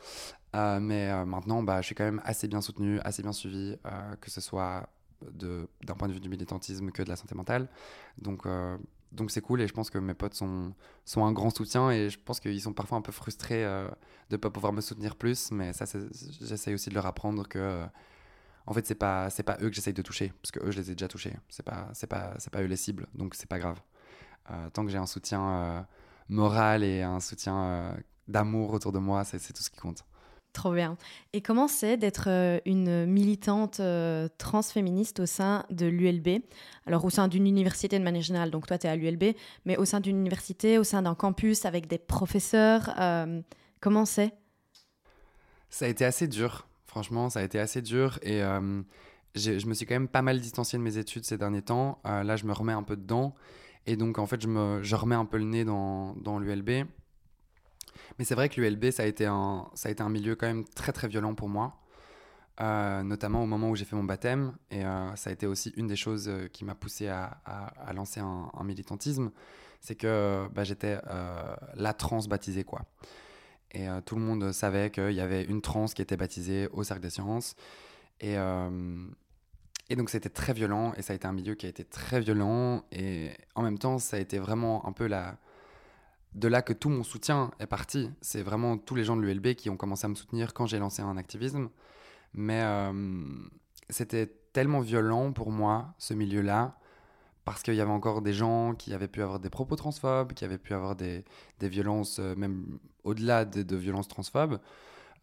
[0.54, 3.78] Mais maintenant, bah, je suis quand même assez bien soutenu, assez bien suivi,
[4.22, 4.88] que ce soit
[5.22, 7.68] d'un point de vue du militantisme que de la santé mentale.
[8.18, 8.48] Donc,
[9.16, 10.74] donc c'est cool et je pense que mes potes sont,
[11.06, 13.88] sont un grand soutien et je pense qu'ils sont parfois un peu frustrés de
[14.32, 15.52] ne pas pouvoir me soutenir plus.
[15.52, 15.86] Mais ça,
[16.42, 17.86] j'essaye aussi de leur apprendre que
[18.68, 20.92] en fait, c'est pas, pas eux que j'essaye de toucher, parce que eux, je les
[20.92, 21.36] ai déjà touchés.
[21.50, 23.80] C'est pas, pas, pas eux les cibles, donc c'est pas grave.
[24.52, 25.82] Euh, tant que j'ai un soutien euh,
[26.30, 27.94] moral et un soutien euh,
[28.28, 30.04] d'amour autour de moi, c'est tout ce qui compte.
[30.56, 30.98] Trop bien.
[31.34, 32.30] Et comment c'est d'être
[32.66, 33.82] une militante
[34.38, 36.42] transféministe au sein de l'ULB
[36.86, 39.76] Alors au sein d'une université de manière générale, donc toi tu es à l'ULB, mais
[39.76, 42.96] au sein d'une université, au sein d'un campus avec des professeurs,
[43.82, 44.34] comment c'est?
[45.70, 48.40] Ça a été assez dur, franchement, ça a été assez dur et
[49.36, 52.00] je me suis quand même pas mal distancié de mes études ces derniers temps.
[52.06, 53.36] là je me remets un peu dedans
[53.88, 56.88] et donc, en fait, je, me, je remets un peu le nez dans l'ULB.
[58.18, 60.48] Mais c'est vrai que l'ULB, ça, a été un, ça a été un milieu quand
[60.48, 61.78] même très, très violent pour moi.
[62.62, 64.56] Euh, notamment au moment où j'ai fait mon baptême.
[64.72, 67.94] Et euh, ça a été aussi une des choses euh, qui m'a poussé à, à,
[67.94, 69.32] lancer un, militantisme.
[69.82, 70.98] C'est que bah, j'étais
[71.76, 72.86] la trans baptisée, quoi.
[73.72, 77.04] Et tout le monde savait qu'il y avait une trans qui était baptisée au Cercle
[77.04, 77.56] des Sciences.
[78.22, 78.36] Et,
[79.90, 82.20] et donc c'était très violent et ça a été un milieu qui a été très
[82.20, 85.38] violent et en même temps ça a été vraiment un peu la...
[86.36, 88.12] de là que tout mon soutien est parti.
[88.22, 90.80] C'est vraiment tous les gens de l'ULB qui ont commencé à me soutenir quand j'ai
[90.80, 91.70] lancé un activisme.
[92.34, 93.24] Mais euh,
[93.90, 96.78] c'était tellement violent pour moi ce milieu-là
[97.46, 100.44] parce qu'il y avait encore des gens qui avaient pu avoir des propos transphobes, qui
[100.44, 101.24] avaient pu avoir des,
[101.60, 104.60] des violences, euh, même au-delà de, violences transphobes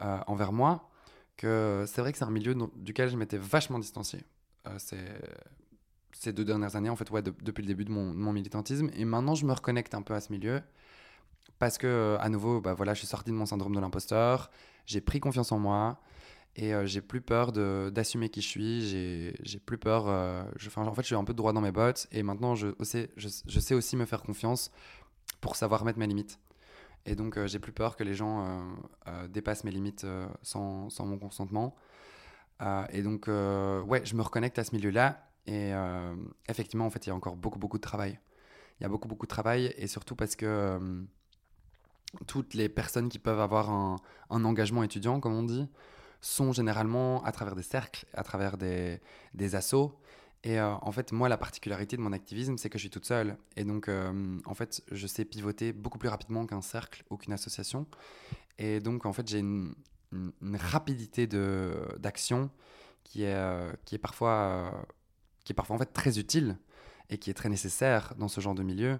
[0.00, 0.88] euh, envers moi,
[1.36, 4.20] que c'est vrai que c'est un milieu duquel je m'étais vachement distancié.
[4.68, 4.78] Euh,
[6.12, 8.90] ces deux dernières années, en fait, ouais, depuis le début de mon, militantisme.
[8.94, 10.62] Et maintenant, je me reconnecte un peu à ce milieu
[11.62, 14.50] parce que, à nouveau, bah, voilà, je suis sorti de mon syndrome de l'imposteur,
[14.84, 16.00] j'ai pris confiance en moi
[16.56, 18.80] et euh, j'ai plus peur d'assumer qui je suis,
[19.44, 20.06] j'ai plus peur.
[20.08, 20.42] Euh,
[20.74, 23.28] en fait, je suis un peu droit dans mes bottes et maintenant, je, sais, je,
[23.46, 24.72] je sais aussi me faire confiance
[25.40, 26.40] pour savoir mettre mes limites.
[27.06, 28.74] Et donc, j'ai plus peur que les gens
[29.28, 30.04] dépassent mes limites
[30.42, 31.76] sans, sans, mon consentement.
[32.60, 35.28] Euh, et donc, euh, ouais, je me reconnecte à ce milieu-là.
[35.46, 36.16] Et euh,
[36.48, 38.18] effectivement, en fait, il y a encore beaucoup, beaucoup de travail.
[38.80, 39.72] Il y a beaucoup, beaucoup de travail.
[39.76, 41.06] Et surtout parce que
[42.26, 43.98] toutes les personnes qui peuvent avoir un,
[44.30, 45.68] engagement étudiant, comme on dit,
[46.20, 49.00] sont généralement à travers des cercles, à travers des,
[49.34, 49.54] des.
[50.44, 53.04] Et euh, en fait, moi, la particularité de mon activisme, c'est que je suis toute
[53.06, 53.36] seule.
[53.56, 57.32] Et donc, euh, en fait, je sais pivoter beaucoup plus rapidement qu'un cercle ou qu'une
[57.32, 57.86] association.
[58.58, 59.74] Et donc, en fait, j'ai une,
[60.12, 62.50] une, rapidité d'action
[63.04, 64.86] qui est, euh, qui est parfois,
[65.44, 66.58] qui est parfois en fait très utile
[67.08, 68.98] et qui est très nécessaire dans ce genre de milieu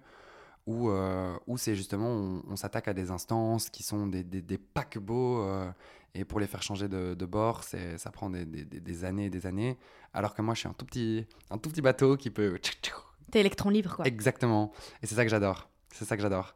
[0.67, 2.09] où, où c'est justement,
[2.49, 5.45] on, s'attaque à des instances qui sont des, des, des paquebots
[6.15, 9.47] et pour les faire changer de, de bord, ça prend des, des, années et des
[9.47, 9.79] années.
[10.13, 12.59] Alors que moi, je suis un tout petit, un tout petit bateau qui peut.
[13.31, 14.07] T'es électron libre, quoi.
[14.07, 14.73] Exactement.
[15.03, 15.71] Et c'est ça que j'adore.
[15.91, 16.55] C'est ça que j'adore.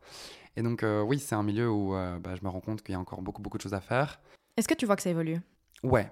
[0.57, 2.92] Et donc, euh, oui, c'est un milieu où euh, bah, je me rends compte qu'il
[2.92, 4.21] y a encore beaucoup, beaucoup de choses à faire.
[4.59, 5.40] Est-ce que tu vois que ça évolue?
[5.83, 6.11] Ouais.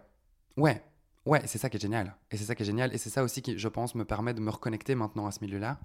[0.57, 0.83] Ouais.
[1.27, 2.15] Ouais, c'est ça qui est génial.
[2.31, 2.95] Et c'est ça qui est génial.
[2.95, 5.41] Et c'est ça aussi qui, je pense, me permet de me reconnecter maintenant à ce
[5.43, 5.79] milieu-là.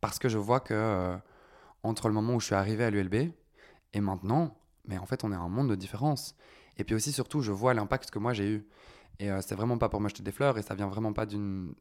[0.00, 1.16] Parce que je vois que euh,
[1.82, 3.32] entre le moment où je suis arrivé à l'ULB
[3.92, 6.34] et maintenant, mais en fait, on est un monde de différence.
[6.78, 8.66] Et puis aussi, surtout, je vois l'impact que moi j'ai eu.
[9.18, 11.26] Et euh, c'est vraiment pas pour me jeter des fleurs et ça vient vraiment pas
[11.26, 11.74] d'une.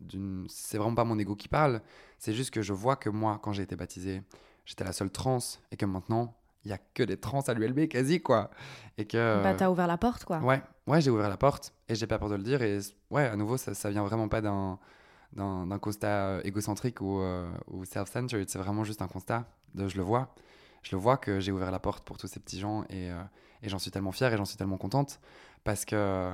[0.50, 1.82] C'est vraiment pas mon ego qui parle.
[2.18, 4.22] C'est juste que je vois que moi, quand j'ai été baptisé,
[4.66, 5.40] j'étais la seule trans
[5.72, 8.50] et que maintenant, il y a que des trans à l'ULB quasi, quoi.
[8.98, 9.42] Et que.
[9.42, 10.40] Bah, t'as ouvert la porte, quoi.
[10.40, 12.62] Ouais, ouais, j'ai ouvert la porte et j'ai pas peur de le dire.
[12.62, 12.80] Et
[13.10, 14.78] ouais, à nouveau, ça, ça vient vraiment pas d'un
[15.34, 18.50] d'un constat euh, égocentrique ou, euh, ou self-centered.
[18.50, 19.46] C'est vraiment juste un constat.
[19.76, 20.34] De, je le vois.
[20.82, 23.10] Je le vois que j'ai ouvert la porte pour tous ces petits gens et,
[23.62, 25.20] et j'en suis tellement fière et j'en suis tellement contente
[25.64, 26.32] parce que,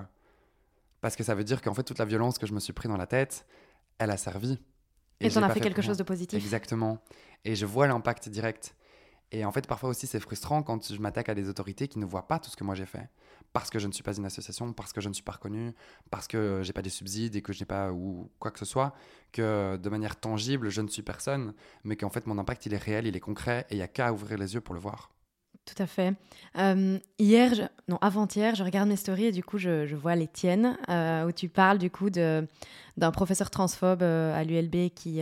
[1.01, 2.87] parce que ça veut dire qu'en fait, toute la violence que je me suis pris
[2.87, 3.45] dans la tête,
[3.97, 4.59] elle a servi.
[5.19, 6.41] Et t'en as fait quelque chose de positif.
[6.41, 7.01] Exactement.
[7.43, 8.75] Et je vois l'impact direct.
[9.31, 12.05] Et en fait, parfois aussi, c'est frustrant quand je m'attaque à des autorités qui ne
[12.05, 13.09] voient pas tout ce que moi j'ai fait.
[13.53, 15.73] Parce que je ne suis pas une association, parce que je ne suis pas reconnu,
[16.11, 18.65] parce que j'ai pas des subsides et que je n'ai pas ou quoi que ce
[18.65, 18.93] soit,
[19.31, 22.83] que de manière tangible, je ne suis personne, mais qu'en fait, mon impact, il est
[22.83, 25.15] réel, il est concret et il n'y a qu'à ouvrir les yeux pour le voir.
[25.65, 26.13] Tout à fait.
[26.57, 30.77] Euh, hier, non, avant-hier, je regarde mes stories et du coup, je, vois les tiennes,
[30.89, 35.21] euh, où tu parles du coup d'un professeur transphobe euh, à l'ULB qui,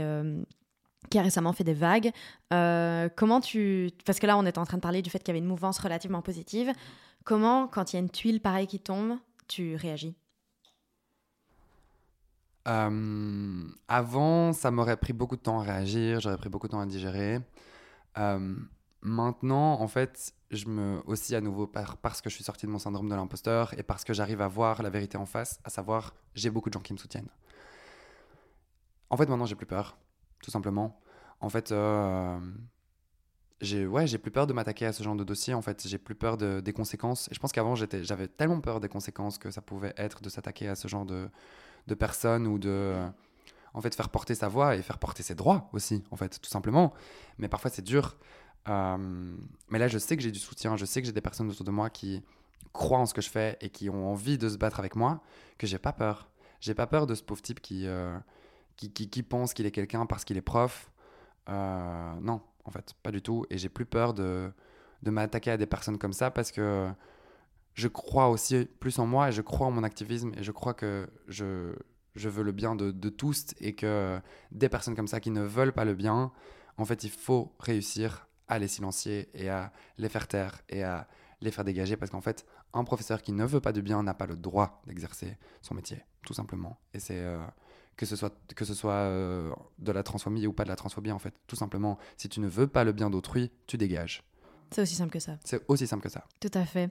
[1.10, 2.12] qui a récemment fait des vagues.
[2.50, 3.92] comment tu...
[4.06, 5.50] Parce que là, on est en train de parler du fait qu'il y avait une
[5.50, 6.72] mouvance relativement positive.
[7.24, 10.16] Comment, quand il y a une tuile pareille qui tombe, tu réagis?
[12.66, 16.86] Avant, ça m'aurait pris beaucoup de temps à réagir, j'aurais pris beaucoup de temps à
[16.86, 17.40] digérer.
[19.02, 22.80] Maintenant, en fait, je me aussi à nouveau parce que je suis sorti de mon
[22.80, 26.14] syndrome de l'imposteur et parce que j'arrive à voir la vérité en face, à savoir
[26.36, 27.28] j'ai beaucoup de gens qui me soutiennent.
[29.10, 29.98] En fait, maintenant j'ai plus peur,
[30.44, 31.00] tout simplement.
[31.40, 32.40] En fait, euh,
[33.62, 35.54] j'ai ouais, j'ai plus peur de m'attaquer à ce genre de dossier.
[35.54, 37.28] En fait, j'ai plus peur de, des conséquences.
[37.32, 40.30] Et je pense qu'avant j'étais, j'avais tellement peur des conséquences que ça pouvait être de
[40.30, 41.30] s'attaquer à ce genre de,
[41.88, 42.96] de personnes ou de
[43.74, 46.50] en fait faire porter sa voix et faire porter ses droits aussi, en fait, tout
[46.50, 46.94] simplement.
[47.40, 48.18] Mais parfois c'est dur.
[48.70, 49.36] Euh,
[49.70, 51.66] mais là, je sais que j'ai du soutien, je sais que j'ai des personnes autour
[51.66, 52.22] de moi qui
[52.72, 55.22] croient en ce que je fais et qui ont envie de se battre avec moi,
[55.58, 56.30] que j'ai pas peur.
[56.60, 57.86] J'ai pas peur de ce pauvre type qui,
[58.76, 60.92] qui, qui, pense qu'il est quelqu'un parce qu'il est prof.
[61.50, 63.46] Euh, non, en fait, pas du tout.
[63.50, 64.52] Et j'ai plus peur de,
[65.04, 66.90] de m'attaquer à des personnes comme ça parce que
[67.74, 70.74] je crois aussi plus en moi et je crois en mon activisme et je crois
[70.74, 71.74] que je,
[72.16, 74.20] je veux le bien de, de tous et que
[74.52, 76.32] des personnes comme ça qui ne veulent pas le bien,
[76.78, 81.08] en fait, il faut réussir à les silencier et à les faire taire et à
[81.42, 84.14] les faire dégager parce qu'en fait, un professeur qui ne veut pas du bien n'a
[84.14, 86.80] pas le droit d'exercer son métier, tout simplement.
[86.94, 87.44] Et c'est euh,
[87.98, 91.12] que ce soit, que ce soit euh, de la transphobie ou pas de la transphobie,
[91.12, 91.98] en fait, tout simplement.
[92.18, 94.24] Si tu ne veux pas le bien d'autrui, tu dégages.
[94.72, 95.38] C'est aussi simple que ça.
[95.44, 96.24] C'est aussi simple que ça.
[96.40, 96.90] Tout à fait.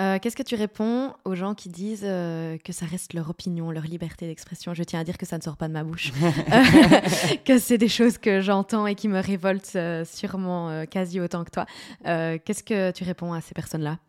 [0.00, 3.70] Euh, qu'est-ce que tu réponds aux gens qui disent euh, que ça reste leur opinion,
[3.70, 4.74] leur liberté d'expression?
[4.74, 6.10] Je tiens à dire que ça ne sort pas de ma bouche,
[7.44, 11.50] que c'est des choses que j'entends et qui me révoltent euh, sûrement quasi autant que
[11.50, 11.66] toi.
[12.02, 14.00] Qu'est-ce que tu réponds à ces personnes-là?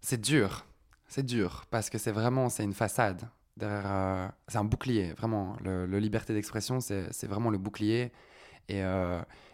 [0.00, 0.66] C'est dur.
[1.08, 3.28] C'est dur parce que c'est vraiment c'est une façade.
[3.56, 5.56] Derrière, c'est un bouclier, vraiment.
[5.64, 8.12] Le, liberté d'expression, c'est vraiment le bouclier.
[8.68, 8.82] Et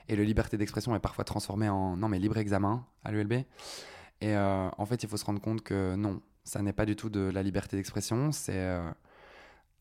[0.09, 3.33] et le liberté d'expression est parfois transformé en non mais libre examen à l'ULB.
[3.33, 3.45] Et
[4.37, 7.11] euh, en fait, il faut se rendre compte que non, ça n'est pas du tout
[7.11, 8.31] de la liberté d'expression.
[8.31, 8.89] C'est euh,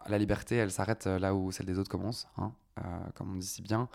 [0.08, 2.82] la liberté, elle s'arrête là où celle des autres commence, hein, euh,
[3.16, 3.90] comme on dit si bien.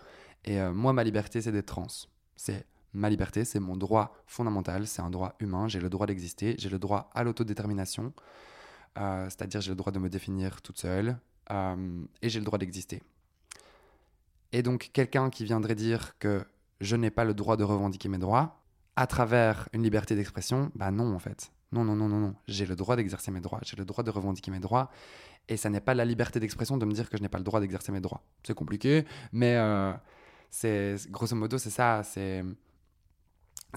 [0.45, 1.87] Et moi, ma liberté, c'est d'être trans.
[2.35, 5.67] C'est ma liberté, c'est mon droit fondamental, c'est un droit humain.
[5.67, 8.13] J'ai le droit d'exister, j'ai le droit à l'autodétermination,
[9.29, 11.17] c'est-à-dire j'ai le droit de me définir toute seule
[11.49, 13.01] et j'ai le droit d'exister.
[14.51, 16.43] Et donc quelqu'un qui viendrait dire que
[16.81, 18.61] je n'ai pas le droit de revendiquer mes droits
[18.95, 21.51] à travers une liberté d'expression, bah non en fait.
[21.71, 22.35] Non, non, non, non, non.
[22.47, 24.89] J'ai le droit d'exercer mes droits, j'ai le droit de revendiquer mes droits.
[25.49, 27.43] Et ça n'est pas la liberté d'expression de me dire que je n'ai pas le
[27.43, 28.21] droit d'exercer mes droits.
[28.43, 29.93] C'est compliqué, mais euh,
[30.49, 32.03] c'est grosso modo, c'est ça.
[32.03, 32.43] C'est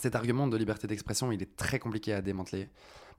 [0.01, 2.69] cet argument de liberté d'expression, il est très compliqué à démanteler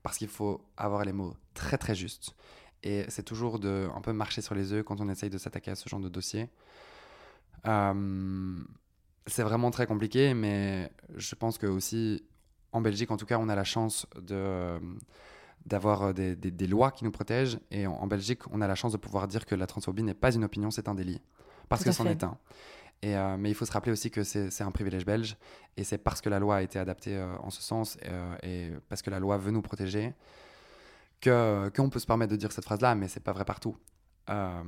[0.02, 2.34] parce qu'il faut avoir les mots très très justes
[2.82, 5.70] Et c'est toujours de un peu marcher sur les œufs quand on essaye de s'attaquer
[5.70, 6.48] à ce genre de dossier.
[7.66, 8.58] Euh,
[9.26, 12.24] c'est vraiment très compliqué, mais je pense que aussi
[12.72, 14.80] en Belgique, en tout cas, on a la chance de
[15.64, 17.60] d'avoir des, des, lois qui nous protègent.
[17.70, 20.34] Et en, Belgique, on a la chance de pouvoir dire que la transphobie n'est pas
[20.34, 21.20] une opinion, c'est un délit.
[21.68, 22.36] Parce que c'en est un.
[23.04, 25.36] Euh, mais il faut se rappeler aussi que c'est un privilège belge.
[25.76, 27.98] Et c'est parce que la loi a été adaptée euh, en ce sens
[28.42, 30.14] et parce que la loi veut nous protéger
[31.22, 33.76] qu'on peut se permettre de dire cette phrase-là, mais c'est pas vrai partout.
[34.30, 34.62] Euh,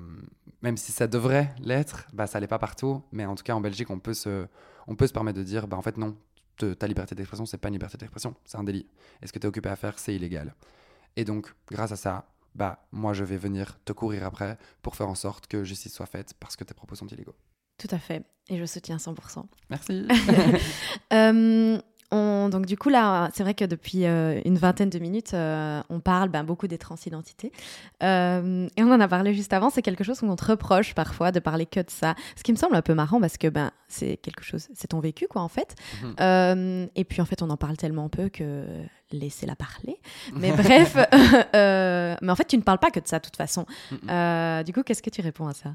[0.62, 3.02] même si ça devrait l'être, bah, ça l'est pas partout.
[3.12, 4.46] Mais en tout cas, en Belgique, on peut se,
[4.86, 6.16] on peut se permettre de dire, bah, en fait, non,
[6.56, 8.86] ta liberté d'expression, c'est pas une liberté d'expression, c'est un délit.
[9.22, 10.54] Et ce que tu es occupé à faire, c'est illégal.
[11.16, 15.08] Et donc, grâce à ça, bah, moi, je vais venir te courir après pour faire
[15.08, 17.34] en sorte que justice soit faite parce que tes propos sont illégaux.
[17.78, 18.24] Tout à fait.
[18.48, 19.44] Et je soutiens 100%.
[19.70, 20.06] Merci.
[21.12, 21.78] euh,
[22.48, 26.00] donc du coup là, c'est vrai que depuis euh, une vingtaine de minutes, euh, on
[26.00, 27.52] parle ben, beaucoup des transidentités.
[28.02, 31.32] Euh, et on en a parlé juste avant, c'est quelque chose qu'on te reproche parfois
[31.32, 32.14] de parler que de ça.
[32.36, 35.00] Ce qui me semble un peu marrant parce que ben, c'est quelque chose, c'est ton
[35.00, 35.74] vécu quoi en fait.
[36.02, 36.88] Mhm.
[36.94, 38.64] et puis en fait, on en parle tellement peu que
[39.12, 40.00] laissez-la parler.
[40.34, 40.96] Mais bref,
[41.54, 43.66] mais en fait, tu ne parles pas que de ça de toute façon.
[43.90, 45.74] du coup, qu'est-ce que tu réponds à ça?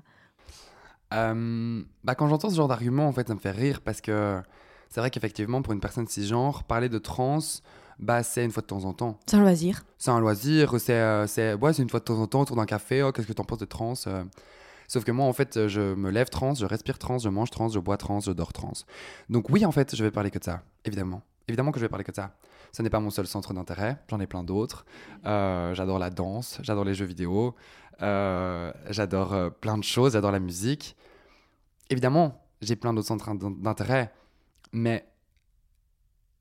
[1.12, 4.42] Bah, Quand j'entends ce genre d'argument, en fait, ça me fait rire parce que
[4.90, 7.40] c'est vrai qu'effectivement, pour une personne cisgenre, parler de trans,
[8.00, 9.20] bah, c'est une fois de temps en temps.
[9.28, 9.84] C'est un loisir.
[9.98, 12.66] C'est un loisir, c'est euh, c'est ouais, une fois de temps en temps autour d'un
[12.66, 14.24] café, oh, qu'est-ce que tu en penses de trans euh?
[14.88, 17.70] Sauf que moi, en fait, je me lève trans, je respire trans, je mange trans,
[17.70, 18.74] je bois trans, je dors trans.
[19.30, 21.22] Donc oui, en fait, je vais parler que de ça, évidemment.
[21.48, 22.32] Évidemment que je vais parler que de ça.
[22.72, 24.86] Ce n'est pas mon seul centre d'intérêt, j'en ai plein d'autres.
[25.28, 27.56] Euh, j'adore la danse, j'adore les jeux vidéo,
[28.00, 30.96] j'adore plein de choses, j'adore la musique.
[31.90, 34.14] Évidemment, j'ai plein d'autres centres d'intérêt,
[34.72, 35.08] mais,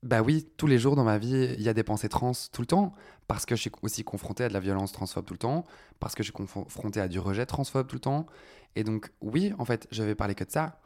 [0.03, 2.61] bah oui, tous les jours dans ma vie, il y a des pensées trans tout
[2.61, 2.93] le temps,
[3.27, 5.65] parce que je suis aussi confronté à de la violence transphobe tout le temps,
[5.99, 8.25] parce que je suis confronté à du rejet transphobe tout le temps.
[8.75, 10.79] Et donc, oui, en fait, je vais parler que de ça,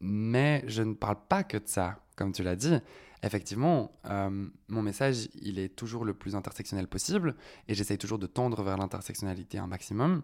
[0.00, 2.78] mais je ne parle pas que de ça, comme tu l'as dit.
[3.22, 7.36] Effectivement, euh, mon message, il est toujours le plus intersectionnel possible,
[7.68, 10.22] et j'essaye toujours de tendre vers l'intersectionnalité un maximum.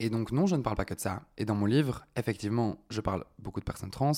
[0.00, 1.22] Et donc non, je ne parle pas que de ça.
[1.36, 4.12] Et dans mon livre, effectivement, je parle beaucoup de personnes trans,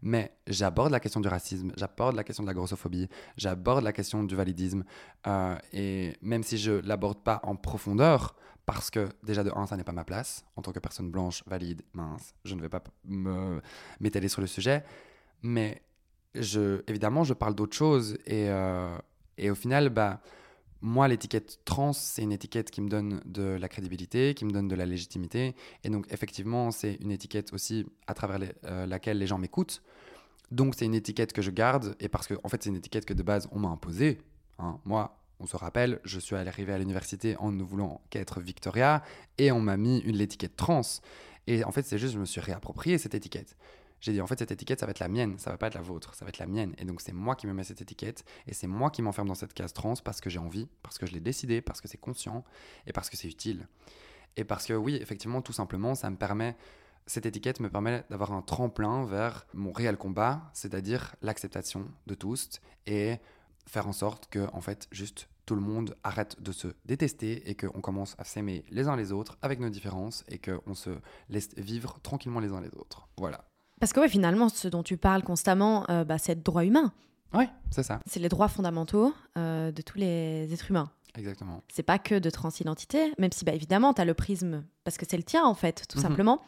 [0.00, 4.22] mais j'aborde la question du racisme, j'aborde la question de la grossophobie, j'aborde la question
[4.22, 4.84] du validisme.
[5.26, 9.76] Euh, et même si je l'aborde pas en profondeur, parce que déjà de un, ça
[9.76, 12.82] n'est pas ma place en tant que personne blanche, valide, mince, je ne vais pas
[14.00, 14.84] m'étaler sur le sujet.
[15.44, 15.82] Mais
[16.34, 18.96] je, évidemment, je parle d'autres choses et, euh,
[19.38, 20.20] et au final, bah
[20.80, 24.68] moi, l'étiquette trans, c'est une étiquette qui me donne de la crédibilité, qui me donne
[24.68, 25.54] de la légitimité.
[25.82, 29.82] Et donc, effectivement, c'est une étiquette aussi à travers euh, laquelle les gens m'écoutent.
[30.50, 31.96] Donc, c'est une étiquette que je garde.
[32.00, 34.20] Et parce que, en fait, c'est une étiquette que de base, on m'a imposée.
[34.58, 34.78] Hein.
[34.84, 39.02] Moi, on se rappelle, je suis arrivé à l'université en ne voulant qu'être Victoria.
[39.38, 40.82] Et on m'a mis une l'étiquette trans.
[41.46, 43.56] Et en fait, c'est juste, je me suis réapproprié cette étiquette.
[44.00, 45.74] J'ai dit, en fait, cette étiquette, ça va être la mienne, ça va pas être
[45.74, 46.74] la vôtre, ça va être la mienne.
[46.78, 49.34] Et donc, c'est moi qui me mets cette étiquette, et c'est moi qui m'enferme dans
[49.34, 51.98] cette case trans parce que j'ai envie, parce que je l'ai décidé, parce que c'est
[51.98, 52.44] conscient,
[52.86, 53.66] et parce que c'est utile.
[54.36, 56.56] Et parce que, oui, effectivement, tout simplement, ça me permet,
[57.06, 62.60] cette étiquette me permet d'avoir un tremplin vers mon réel combat, c'est-à-dire l'acceptation de tous,
[62.86, 63.16] et
[63.66, 67.54] faire en sorte que, en fait, juste tout le monde arrête de se détester et
[67.54, 70.90] qu'on commence à s'aimer les uns les autres avec nos différences et qu'on se
[71.28, 73.08] laisse vivre tranquillement les uns les autres.
[73.18, 73.44] Voilà.
[73.80, 76.92] Parce que finalement, ce dont tu parles constamment, euh, bah, c'est le droit humain.
[77.32, 78.00] Oui, c'est ça.
[78.06, 80.90] C'est les droits fondamentaux euh, de tous les êtres humains.
[81.16, 81.62] Exactement.
[81.72, 85.06] C'est pas que de transidentité, même si bah, évidemment tu as le prisme, parce que
[85.08, 86.02] c'est le tien en fait, tout mhm.
[86.02, 86.42] simplement.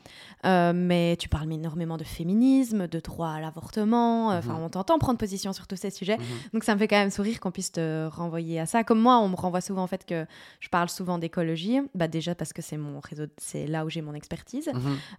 [0.44, 4.64] Euh, mais tu parles énormément de féminisme, de droit à l'avortement, euh, enfin mhm.
[4.64, 6.18] on t'entend prendre position sur tous ces sujets.
[6.18, 6.24] Mhm.
[6.52, 8.84] Donc ça me fait quand même sourire qu'on puisse te renvoyer à ça.
[8.84, 10.26] Comme moi, on me renvoie souvent en fait que
[10.60, 14.02] je parle souvent d'écologie, bah, déjà parce que c'est mon réseau, c'est là où j'ai
[14.02, 14.70] mon expertise.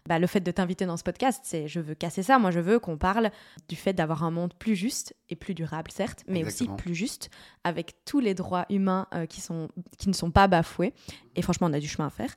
[0.08, 2.38] Bah, le fait de t'inviter dans ce podcast, c'est je veux casser ça.
[2.38, 3.32] Moi je veux qu'on parle
[3.68, 7.30] du fait d'avoir un monde plus juste et plus durable, certes, mais aussi plus juste,
[7.64, 10.94] avec tous les droits humains euh, qui, sont, qui ne sont pas bafoués.
[11.38, 12.36] Et franchement, on a du chemin à faire.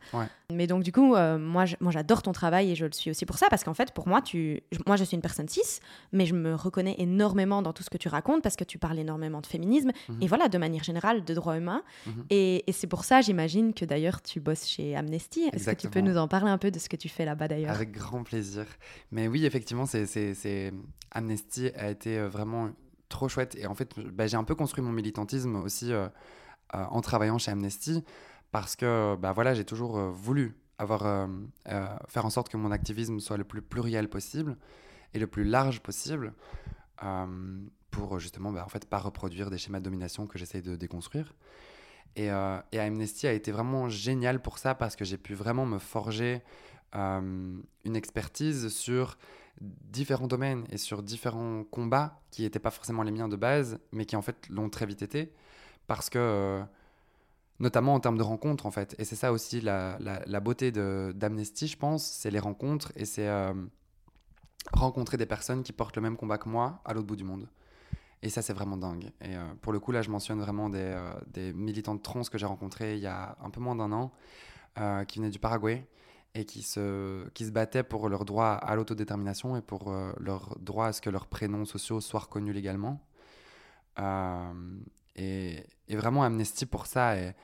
[0.53, 3.39] Mais donc, du coup, euh, moi, j'adore ton travail et je le suis aussi pour
[3.39, 5.81] ça, parce qu'en fait, pour moi, tu, moi, je suis une personne cis,
[6.13, 8.99] mais je me reconnais énormément dans tout ce que tu racontes, parce que tu parles
[8.99, 10.23] énormément de féminisme, mhm.
[10.23, 11.83] et voilà, de manière générale, de droits humains.
[12.07, 12.25] Mhm.
[12.31, 15.51] Et, c'est pour ça, j'imagine, que d'ailleurs, tu bosses chez Amnesty.
[15.53, 17.49] Est-ce que tu peux nous en parler un peu de ce que tu fais là-bas,
[17.49, 17.75] d'ailleurs?
[17.75, 18.65] Avec grand plaisir.
[19.11, 20.73] Mais oui, effectivement, c'est
[21.13, 22.71] Amnesty a été euh, vraiment
[23.09, 23.57] trop chouette.
[23.57, 26.09] Et en fait, bah, j'ai un peu construit mon militantisme aussi euh,
[26.75, 28.03] euh, en travaillant chez Amnesty
[28.53, 31.27] parce que bah, voilà, j'ai toujours euh, voulu avoir, euh,
[32.09, 34.57] faire en sorte que mon activisme soit le plus pluriel possible
[35.15, 36.33] et le plus large possible
[37.91, 41.35] pour justement bah, en fait, pas reproduire des schémas de domination que j'essaye de déconstruire.
[42.17, 45.65] Et, euh, et, Amnesty a été vraiment génial pour ça parce que j'ai pu vraiment
[45.65, 46.43] me forger
[46.97, 49.17] euh, une expertise sur
[49.61, 54.07] différents domaines et sur différents combats qui n'étaient pas forcément les miens de base, mais
[54.07, 55.33] qui en fait l'ont très vite été.
[55.87, 56.63] Parce que, euh,
[57.61, 58.97] notamment en termes de rencontres, en fait.
[58.99, 63.05] Et c'est ça aussi la, la, la beauté d'Amnesty, je pense, c'est les rencontres et
[63.05, 63.29] c'est
[64.73, 67.49] rencontrer des personnes qui portent le même combat que moi à l'autre bout du monde.
[68.23, 69.11] Et ça, c'est vraiment dingue.
[69.23, 72.37] Et euh, pour le coup, là, je mentionne vraiment des, euh, des militants trans que
[72.37, 74.13] j'ai rencontrés il y a un peu moins d'un an,
[74.79, 75.87] euh, qui venaient du Paraguay
[76.35, 80.87] et qui se, qui se battaient pour leur droit à l'autodétermination et pour leur droit
[80.87, 83.05] à ce que leurs prénoms sociaux soient reconnus légalement.
[85.21, 87.35] Et, vraiment, Amnesty, pour ça, est,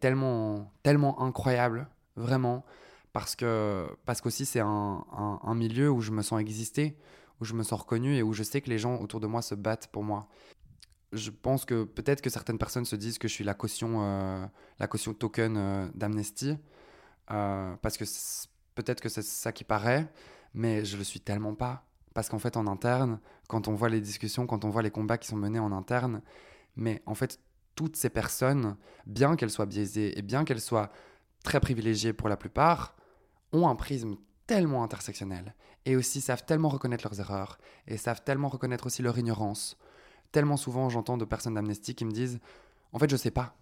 [0.00, 2.64] tellement, tellement incroyable, vraiment,
[3.12, 6.96] parce que parce qu'aussi, c'est un, un, un milieu où je me sens exister
[7.42, 9.42] où je me sens reconnu et où je sais que les gens autour de moi
[9.42, 10.28] se battent pour moi.
[11.12, 14.46] Je pense que peut-être que certaines personnes se disent que je suis la caution, euh,
[14.78, 16.56] la caution token euh, d'Amnesty,
[17.32, 18.04] euh, parce que
[18.76, 20.08] peut-être que c'est ça qui paraît,
[20.54, 21.84] mais je le suis tellement pas.
[22.14, 25.18] Parce qu'en fait, en interne, quand on voit les discussions, quand on voit les combats
[25.18, 26.22] qui sont menés en interne,
[26.76, 27.40] mais en fait,
[27.74, 30.90] toutes ces personnes, bien qu'elles soient biaisées et bien qu'elles soient
[31.42, 32.94] très privilégiées pour la plupart,
[33.52, 35.54] ont un prisme tellement intersectionnels
[35.84, 39.76] et aussi savent tellement reconnaître leurs erreurs et savent tellement reconnaître aussi leur ignorance.
[40.30, 42.38] Tellement souvent j'entends de personnes d'Amnesty qui me disent
[42.92, 43.56] en fait je sais pas.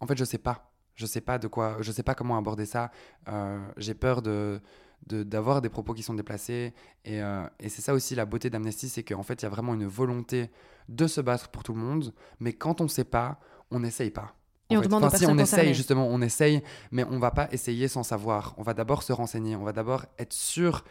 [0.00, 0.68] En fait je sais pas.
[0.94, 2.90] Je sais pas de quoi, je sais pas comment aborder ça.
[3.28, 4.60] Euh, j'ai peur de
[5.06, 6.72] d'avoir des propos qui sont déplacés
[7.04, 9.50] et, euh, et c'est ça aussi la beauté d'Amnesty, c'est qu'en fait il y a
[9.50, 10.50] vraiment une volonté
[10.88, 14.34] de se battre pour tout le monde, mais quand on sait pas, on n'essaye pas.
[14.70, 17.88] Et on demande enfin, si on essaye, justement, on essaye, mais on va pas essayer
[17.88, 18.54] sans savoir.
[18.56, 20.84] On va d'abord se renseigner, on va d'abord être sûr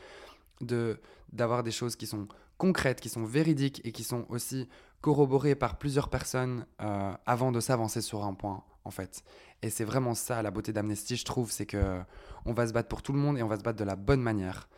[0.60, 1.00] de
[1.32, 4.68] d'avoir des choses qui sont concrètes, qui sont véridiques et qui sont aussi
[5.02, 9.24] corroborées par plusieurs personnes euh, avant de s'avancer sur un point, en fait.
[9.62, 12.00] Et c'est vraiment ça la beauté d'Amnesty, je trouve, c'est que
[12.46, 13.96] on va se battre pour tout le monde et on va se battre de la
[13.96, 14.70] bonne manière.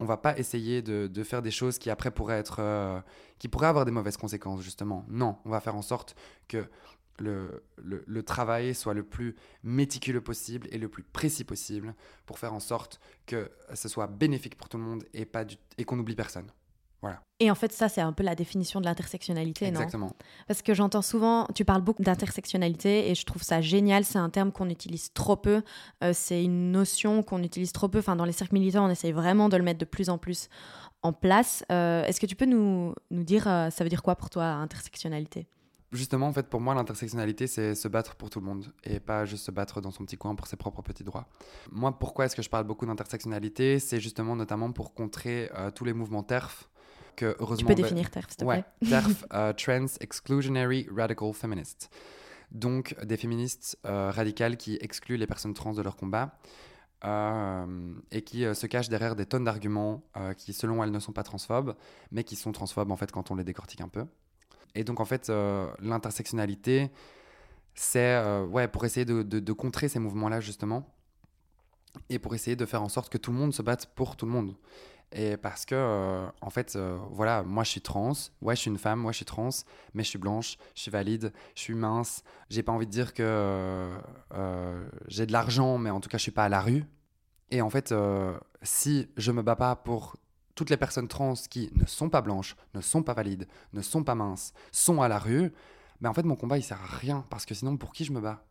[0.00, 3.00] On va pas essayer de, de faire des choses qui après pourraient être, euh,
[3.38, 5.04] qui pourraient avoir des mauvaises conséquences justement.
[5.08, 6.14] Non, on va faire en sorte
[6.46, 6.68] que
[7.18, 11.94] le, le, travail soit le plus méticuleux possible et le plus précis possible
[12.26, 15.44] pour faire en sorte que ce soit bénéfique pour tout le monde et, pas
[15.78, 16.50] et qu'on n'oublie personne.
[17.00, 17.22] Voilà.
[17.40, 19.80] Et en fait, ça, c'est un peu la définition de l'intersectionnalité, non?
[19.80, 20.12] Exactement.
[20.48, 24.04] Parce que j'entends souvent, tu parles beaucoup d'intersectionnalité et je trouve ça génial.
[24.04, 25.62] C'est un terme qu'on utilise trop peu.
[26.02, 28.00] Euh, c'est une notion qu'on utilise trop peu.
[28.00, 30.48] Enfin, dans les cercles militaires, on essaye vraiment de le mettre de plus en plus
[31.02, 31.64] en place.
[31.70, 34.46] Euh, est-ce que tu peux nous, nous dire, euh, ça veut dire quoi pour toi,
[34.46, 35.46] intersectionnalité?
[35.92, 39.24] Justement, en fait, pour moi, l'intersectionnalité, c'est se battre pour tout le monde et pas
[39.24, 41.28] juste se battre dans son petit coin pour ses propres petits droits.
[41.70, 43.78] Moi, pourquoi est-ce que je parle beaucoup d'intersectionnalité?
[43.78, 46.68] C'est justement notamment pour contrer tous les mouvements TERF.
[47.16, 51.90] Que, heureusement, tu peux définir TERF, s'il te plaît TERF, uh, Trans Exclusionary Radical Feminist.
[52.50, 56.38] Donc, des féministes euh, radicales qui excluent les personnes trans de leur combat.
[57.04, 60.02] Euh, et qui se cachent derrière des tonnes d'arguments
[60.36, 61.76] qui, selon elles, ne sont pas transphobes,
[62.10, 64.04] mais qui sont transphobes en fait quand on les décortique un peu.
[64.74, 66.90] Et donc, en fait, euh, l'intersectionnalité,
[67.74, 70.88] c'est euh, ouais, pour essayer de, de, contrer ces mouvements-là, justement,
[72.08, 74.26] et pour essayer de faire en sorte que tout le monde se batte pour tout
[74.26, 74.54] le monde.
[75.12, 76.78] Et parce que, euh, en fait,
[77.10, 79.48] voilà, moi je suis trans, ouais, je suis une femme, moi je suis trans,
[79.94, 82.22] mais je suis blanche, je suis valide, je suis mince.
[82.50, 83.88] J'ai pas envie de dire que
[85.08, 86.84] j'ai de l'argent, mais en tout cas, je suis pas à la rue.
[87.50, 87.94] Et en fait,
[88.62, 90.16] si je me bats pas pour
[90.58, 94.02] toutes les personnes trans qui ne sont pas blanches, ne sont pas valides, ne sont
[94.02, 95.52] pas minces, sont à la rue,
[96.00, 98.12] mais en fait mon combat il sert à rien parce que sinon pour qui je
[98.12, 98.44] me bats?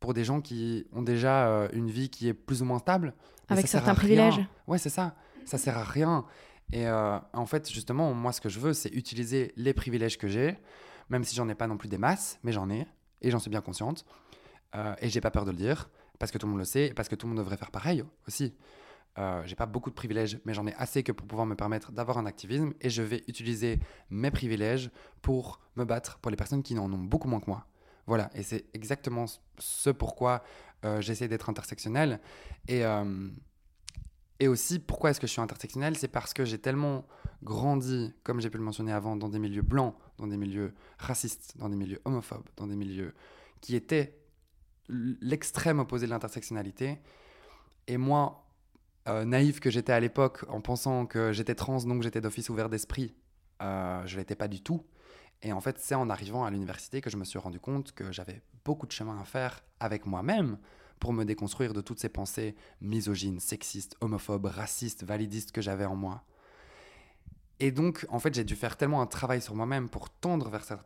[0.00, 3.14] Pour des gens qui ont déjà euh, une vie qui est plus ou moins stable
[3.48, 5.14] Avec certains privilèges Ouais, c'est ça.
[5.46, 6.26] Ça sert à rien.
[6.72, 10.28] Et euh, en fait, justement, moi ce que je veux, c'est utiliser les privilèges que
[10.28, 10.58] j'ai,
[11.08, 12.86] même si j'en ai pas non plus des masses, mais j'en ai,
[13.22, 14.04] et j'en suis bien consciente.
[14.74, 16.88] Euh, et j'ai pas peur de le dire, parce que tout le monde le sait,
[16.88, 18.54] et parce que tout le monde devrait faire pareil aussi.
[19.18, 21.90] Euh, j'ai pas beaucoup de privilèges, mais j'en ai assez que pour pouvoir me permettre
[21.92, 23.80] d'avoir un activisme et je vais utiliser
[24.10, 24.90] mes privilèges
[25.22, 27.66] pour me battre pour les personnes qui n'en ont beaucoup moins que moi.
[28.06, 29.24] Voilà, et c'est exactement
[29.58, 30.42] ce pourquoi
[30.84, 32.20] euh, j'essaie d'être intersectionnel.
[32.68, 33.30] Et, euh,
[34.38, 35.96] et aussi, pourquoi est-ce que je suis intersectionnel?
[35.96, 37.06] C'est parce que j'ai tellement
[37.42, 41.54] grandi, comme j'ai pu le mentionner avant, dans des milieux blancs, dans des milieux racistes,
[41.56, 43.14] dans des milieux homophobes, dans des milieux
[43.60, 44.18] qui étaient
[44.88, 46.98] l'extrême opposé de l'intersectionnalité.
[47.86, 48.46] Et moi,
[49.08, 52.68] euh, naïf que j'étais à l'époque en pensant que j'étais trans, donc j'étais d'office ouvert
[52.68, 53.14] d'esprit,
[53.62, 54.84] euh, je l'étais pas du tout.
[55.42, 58.12] Et en fait, c'est en arrivant à l'université que je me suis rendu compte que
[58.12, 60.58] j'avais beaucoup de chemin à faire avec moi-même
[61.00, 65.96] pour me déconstruire de toutes ces pensées misogynes, sexistes, homophobes, racistes, validistes que j'avais en
[65.96, 66.22] moi.
[67.58, 70.64] et donc, en fait, j'ai dû faire tellement un travail sur moi-même pour tendre vers
[70.64, 70.80] cette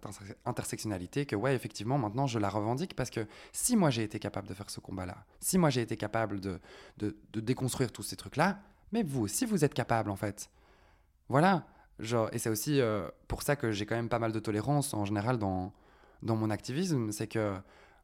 [0.45, 4.47] intersectionnalité que, ouais, effectivement, maintenant, je la revendique parce que si moi j'ai été capable
[4.47, 6.61] de faire ce combat-là, si moi j'ai été capable de,
[6.99, 8.61] de, déconstruire tous ces trucs-là,
[8.93, 10.51] mais vous aussi, vous êtes capable, en fait.
[11.29, 11.67] Voilà.
[11.99, 14.95] Genre, et c'est aussi euh, pour ça que j'ai quand même pas mal de tolérance
[14.95, 15.73] en général dans,
[16.23, 17.57] dans mon activisme, c'est que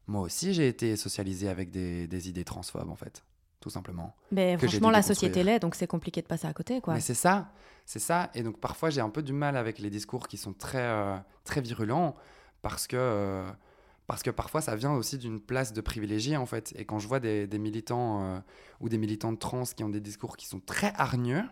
[0.07, 3.23] moi aussi, j'ai été socialisé avec des, des idées transphobes, en fait
[3.59, 4.15] tout simplement.
[4.31, 6.93] Mais franchement, la société l'est, donc c'est compliqué de passer à côté, quoi.
[6.93, 7.51] Mais c'est ça,
[7.85, 8.29] c'est ça.
[8.33, 11.17] Et donc parfois, j'ai un peu du mal avec les discours qui sont très, euh,
[11.43, 12.15] très virulents,
[12.61, 13.49] parce que, euh,
[14.05, 16.73] parce que parfois, ça vient aussi d'une place de privilégié, en fait.
[16.77, 18.39] Et quand je vois des, des militants euh,
[18.79, 21.43] ou des militantes trans qui ont des discours qui sont très hargneux,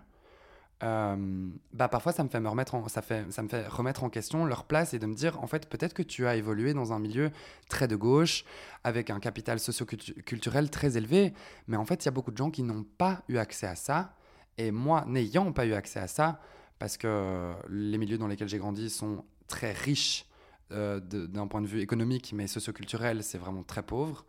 [0.86, 4.04] euh, bah parfois ça me fait me remettre en, ça fait ça me fait remettre
[4.04, 6.76] en question leur place et de me dire en fait peut-être que tu as évolué
[6.76, 7.32] dans un milieu
[7.70, 8.46] très de gauche
[8.84, 11.34] avec un capital socio-culturel très élevé
[11.68, 13.76] mais en fait il y a beaucoup de gens qui n'ont pas eu accès à
[13.76, 14.16] ça.
[14.58, 16.40] Et moi n'ayant pas eu accès à ça
[16.78, 20.28] parce que les milieux dans lesquels j'ai grandi sont très riches
[20.72, 24.24] euh, d'un point de vue économique mais socio-culturel c'est vraiment très pauvre.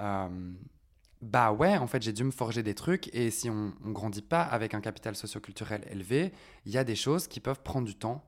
[0.00, 0.28] Euh,
[1.26, 3.12] bah ouais, en fait, j'ai dû me forger des trucs.
[3.12, 6.32] Et si on ne grandit pas avec un capital socioculturel élevé,
[6.64, 8.24] il y a des choses qui peuvent prendre du temps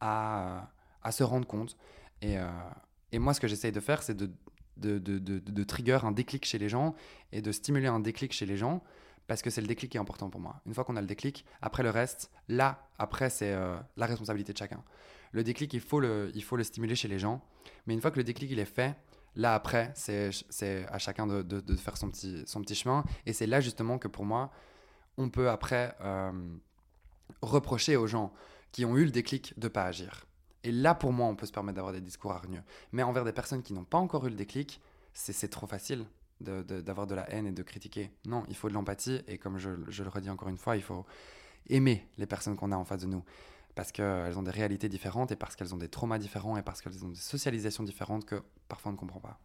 [0.00, 0.70] à,
[1.02, 1.76] à se rendre compte.
[2.22, 2.48] Et, euh,
[3.12, 4.30] et moi, ce que j'essaye de faire, c'est de,
[4.78, 6.94] de, de, de, trigger un déclic chez les gens
[7.32, 8.82] et de stimuler un déclic chez les gens
[9.26, 10.62] parce que c'est le déclic qui est important pour moi.
[10.64, 14.54] Une fois qu'on a le déclic, après le reste, là, après, c'est euh, la responsabilité
[14.54, 14.82] de chacun.
[15.32, 17.42] Le déclic, il faut le, il faut le stimuler chez les gens.
[17.86, 18.96] Mais une fois que le déclic, il est fait,
[19.38, 20.32] Là, après, c'est
[20.90, 23.04] à chacun de, faire son petit, son petit chemin.
[23.24, 24.50] Et c'est là, justement, que pour moi,
[25.16, 26.32] on peut après euh,
[27.40, 28.32] reprocher aux gens
[28.72, 30.26] qui ont eu le déclic de ne pas agir.
[30.64, 32.62] Et là, pour moi, on peut se permettre d'avoir des discours hargneux.
[32.90, 34.80] Mais envers des personnes qui n'ont pas encore eu le déclic,
[35.12, 36.04] c'est trop facile
[36.40, 38.10] d'avoir de, la haine et de critiquer.
[38.26, 39.22] Non, il faut de l'empathie.
[39.28, 41.06] Et comme je, je le redis encore une fois, il faut
[41.68, 43.22] aimer les personnes qu'on a en face de nous
[43.78, 46.82] parce qu'elles ont des réalités différentes et parce qu'elles ont des traumas différents et parce
[46.82, 49.38] qu'elles ont des socialisations différentes que parfois on ne comprend pas.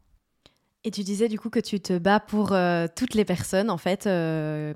[0.84, 3.78] Et tu disais du coup que tu te bats pour euh, toutes les personnes en
[3.78, 4.08] fait.
[4.08, 4.74] Euh,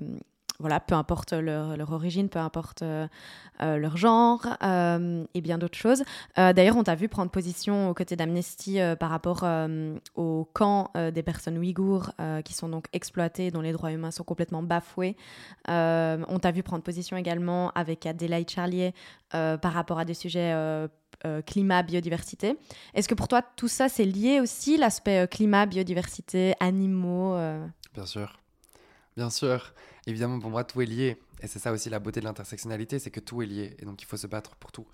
[0.60, 3.06] voilà, peu importe leur, origine, peu importe euh,
[3.62, 6.02] euh, leur genre euh, et bien d'autres choses.
[6.36, 9.46] D'ailleurs, on t'a vu prendre position aux côtés d'Amnesty par rapport
[10.14, 12.12] au camp des personnes ouïghours
[12.44, 15.16] qui sont donc exploitées, dont les droits humains sont complètement bafoués.
[15.66, 18.94] on t'a vu prendre position également avec Adélaïde Charlier
[19.30, 20.54] par rapport à des sujets
[21.46, 22.56] climat, biodiversité.
[22.94, 27.36] Est-ce que pour toi, tout ça, c'est lié aussi, l'aspect climat, biodiversité, animaux
[27.94, 28.38] Bien sûr.
[29.16, 29.74] Bien sûr.
[30.08, 31.18] Évidemment, pour moi, tout est lié.
[31.42, 33.76] Et c'est ça aussi la beauté de l'intersectionnalité, c'est que tout est lié.
[33.78, 34.86] Et donc, il faut se battre pour tout.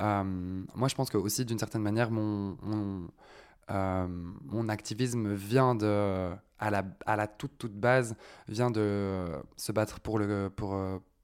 [0.00, 0.24] Euh,
[0.74, 2.56] moi, je pense que aussi, d'une certaine manière, mon,
[3.70, 8.16] euh, mon, activisme vient de, à la, à la toute, toute base,
[8.48, 9.26] vient de
[9.58, 10.74] se battre pour, le, pour,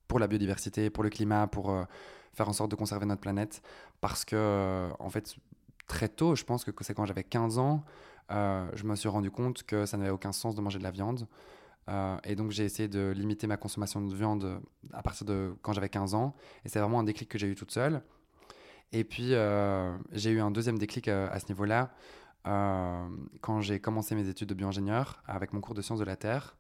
[0.07, 1.85] pour la biodiversité, pour le climat, pour euh,
[2.35, 3.62] faire en sorte de conserver notre planète.
[4.03, 5.35] Parce que, en fait,
[5.87, 7.85] très tôt, je pense que c'est quand j'avais 15 ans,
[8.29, 11.27] je me suis rendu compte que ça n'avait aucun sens de manger de la viande.
[11.89, 14.61] Euh, et donc j'ai essayé de limiter ma consommation de viande
[14.93, 16.35] à partir de quand j'avais 15 ans.
[16.64, 18.03] Et c'est vraiment un déclic que j'ai eu toute seule.
[18.93, 21.91] Et puis euh, j'ai eu un deuxième déclic euh, à ce niveau-là
[23.41, 26.57] quand j'ai commencé mes études de bioingénieur avec mon cours de sciences de la Terre.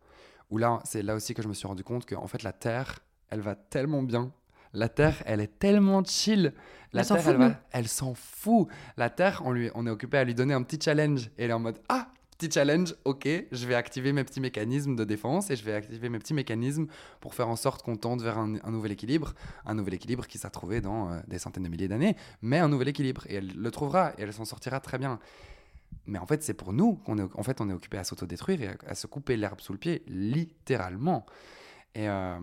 [0.50, 3.00] Où là, c'est là aussi que je me suis rendu compte qu'en fait la Terre,
[3.28, 4.32] elle va tellement bien.
[4.72, 6.54] La Terre, elle est tellement chill.
[6.94, 8.66] La elle Terre, elle, elle s'en fout.
[8.96, 11.26] La Terre, on, lui, on est occupé à lui donner un petit challenge.
[11.36, 14.96] Et elle est en mode Ah, petit challenge, ok, je vais activer mes petits mécanismes
[14.96, 16.86] de défense et je vais activer mes petits mécanismes
[17.20, 19.34] pour faire en sorte qu'on tende vers un, nouvel équilibre,
[19.66, 22.68] un nouvel équilibre qui s'est trouvé dans euh, des centaines de milliers d'années, mais un
[22.68, 25.18] nouvel équilibre et elle le trouvera et elle s'en sortira très bien.
[26.06, 28.70] Mais en fait, c'est pour nous qu'on est, en fait, est occupé à s'autodétruire et
[28.86, 31.24] à, se couper l'herbe sous le pied, littéralement.
[31.94, 32.38] Et euh,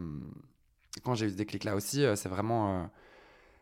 [1.04, 2.90] quand j'ai eu ce déclic-là aussi, euh, c'est vraiment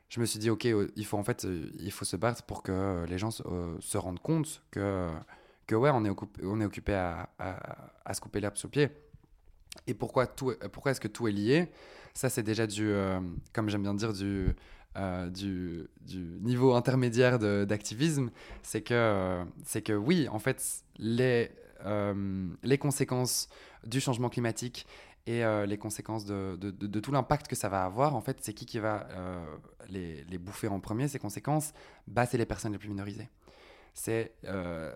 [0.10, 1.46] je me suis dit ok il faut en fait
[1.78, 5.08] il faut se battre pour que les gens se rendent compte que
[5.70, 8.90] que ouais, on est occupé, à, se couper l'herbe sous pied.
[9.86, 11.72] Et pourquoi, est-ce que tout est lié?
[12.16, 13.20] Ça, c'est déjà du, euh,
[13.54, 14.56] comme j'aime bien dire, du,
[14.98, 15.86] euh,
[16.42, 18.32] niveau intermédiaire d'activisme.
[18.64, 19.46] C'est que,
[19.86, 21.52] que oui, en fait, les,
[21.86, 23.48] euh, les conséquences
[23.86, 24.88] du changement climatique
[25.28, 28.80] et les conséquences de, tout l'impact que ça va avoir, en fait, c'est qui qui
[28.80, 29.08] va
[29.88, 31.74] les, les, bouffer en premier, ces conséquences?
[32.08, 33.30] Bah, C'est les personnes les plus minorisées
[33.94, 34.94] c'est euh,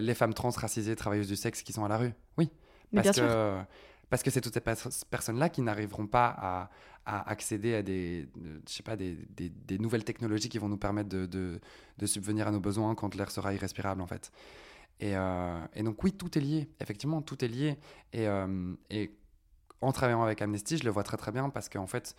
[0.00, 2.12] les femmes trans racisées travailleuses du sexe qui sont à la rue.
[2.38, 2.50] Oui.
[2.94, 3.60] Parce que,
[4.10, 6.70] parce que c'est toutes ces personnes-là qui n'arriveront pas à,
[7.06, 8.28] à, accéder à des,
[8.68, 11.60] je sais pas, des, des, nouvelles technologies qui vont nous permettre de, de,
[11.98, 14.30] de subvenir à nos besoins quand l'air sera irrespirable, en fait.
[15.00, 16.70] Et, euh, et, donc, oui, tout est lié.
[16.80, 17.76] Effectivement, tout est lié.
[18.12, 19.16] Et, euh, et
[19.80, 22.14] en travaillant avec Amnesty, je le vois très très bien parce qu'en fait,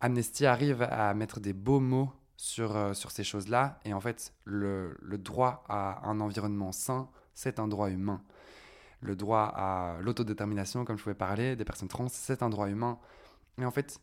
[0.00, 3.80] Amnesty arrive à mettre des beaux mots sur, euh, sur ces choses-là.
[3.84, 8.22] Et en fait, le, le droit à un environnement sain, c'est un droit humain.
[9.00, 12.98] Le droit à l'autodétermination, comme je pouvais parler, des personnes trans, c'est un droit humain.
[13.58, 14.00] Et en fait,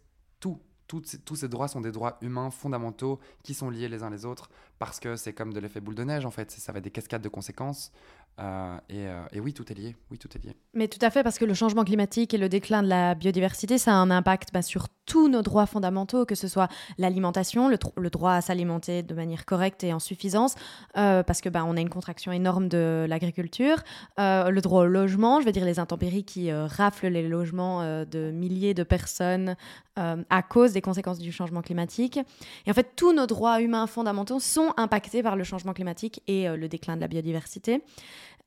[0.88, 4.49] tous ces droits sont des droits humains fondamentaux qui sont liés les uns les autres
[4.79, 7.21] parce que c'est comme de l'effet boule de neige en fait, ça va des cascades
[7.21, 7.91] de conséquences.
[8.39, 9.95] Euh, euh, et, oui, tout est lié.
[10.09, 10.55] Oui, tout est lié.
[10.73, 13.77] Mais tout à fait, parce que le changement climatique et le déclin de la biodiversité,
[13.77, 18.10] ça a un impact bah, sur tous nos droits fondamentaux, que ce soit l'alimentation, le,
[18.10, 20.56] droit à s'alimenter de manière correcte et en suffisance,
[20.97, 23.78] euh, parce que bah, on a une contraction énorme de l'agriculture,
[24.18, 28.74] le droit au logement, je veux dire les intempéries qui raflent les logements de milliers
[28.74, 29.56] de personnes
[29.95, 32.20] à cause des conséquences du changement climatique.
[32.66, 36.47] Et en fait, tous nos droits humains fondamentaux sont impactés par le changement climatique et
[36.47, 37.82] le déclin de la biodiversité.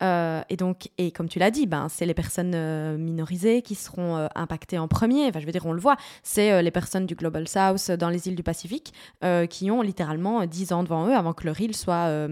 [0.02, 3.74] Euh, et donc, et comme tu l'as dit, ben, c'est les personnes euh, minorisées qui
[3.74, 5.26] seront euh, impactées en premier.
[5.28, 8.28] Enfin, je veux dire, on le voit, c'est les personnes du Global South dans les
[8.28, 8.92] îles du Pacifique
[9.50, 12.28] qui ont littéralement 10 ans devant eux avant que leur île soit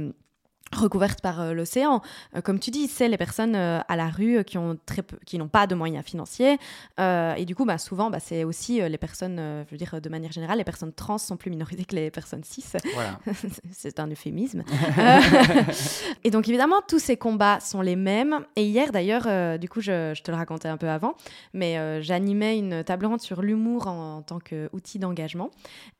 [0.76, 2.02] recouverte par euh, l'océan.
[2.36, 5.38] Euh, comme tu dis, c'est les personnes euh, à la rue qui ont très qui
[5.38, 6.58] n'ont pas de moyens financiers.
[6.98, 10.32] et du coup, bah, souvent, bah, c'est aussi les personnes, je veux dire, de manière
[10.32, 12.64] générale, les personnes trans sont plus minorisées que les personnes cis.
[12.94, 13.18] Voilà.
[13.72, 14.62] c'est un euphémisme.
[16.24, 18.40] et donc, évidemment, tous ces combats sont les mêmes.
[18.56, 21.14] Et hier, d'ailleurs, du coup, je, te le racontais un peu avant,
[21.52, 25.50] mais j'animais une table ronde sur l'humour en, tant qu'outil d'engagement.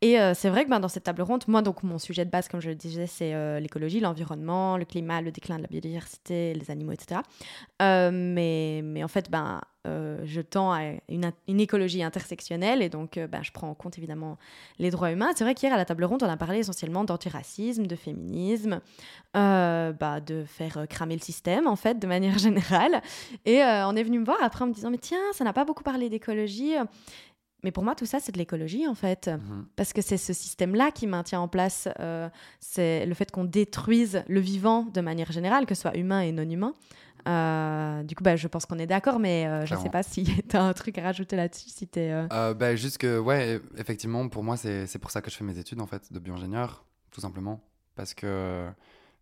[0.01, 2.49] Et c'est vrai que ben, dans cette table ronde, moi, donc, mon sujet de base,
[2.49, 6.71] comme je le disais, c'est l'écologie, l'environnement le climat, le déclin de la biodiversité, les
[6.71, 7.21] animaux, etc.
[7.83, 13.19] Euh, mais, mais en fait, ben, euh, je tends à une, écologie intersectionnelle et donc
[13.19, 14.39] euh, ben, je prends en compte évidemment
[14.79, 15.33] les droits humains.
[15.37, 18.81] C'est vrai qu'hier à la table ronde, on a parlé essentiellement d'antiracisme, de féminisme,
[19.35, 23.03] bah, de faire cramer le système en fait de manière générale.
[23.45, 25.65] Et on est venu me voir après en me disant mais tiens, ça n'a pas
[25.65, 26.75] beaucoup parlé d'écologie.
[27.65, 29.29] Mais pour moi, tout ça, c'est de l'écologie, en fait.
[29.29, 29.67] Mhm.
[29.75, 32.29] Parce que c'est ce système-là qui maintient en place, euh,
[32.61, 36.31] c'est le fait qu'on détruise le vivant de manière générale, que ce soit humain et
[36.31, 36.75] non humain.
[37.27, 40.03] Euh, du coup, bah, je pense qu'on est d'accord, mais euh, je ne sais pas
[40.03, 41.71] si tu as un truc à rajouter là-dessus.
[41.71, 45.45] Si es, bah, juste que, ouais, effectivement, pour moi, c'est pour ça que je fais
[45.45, 47.65] mes études, en fait, de bio-ingénieur, tout simplement.
[47.95, 48.69] Parce que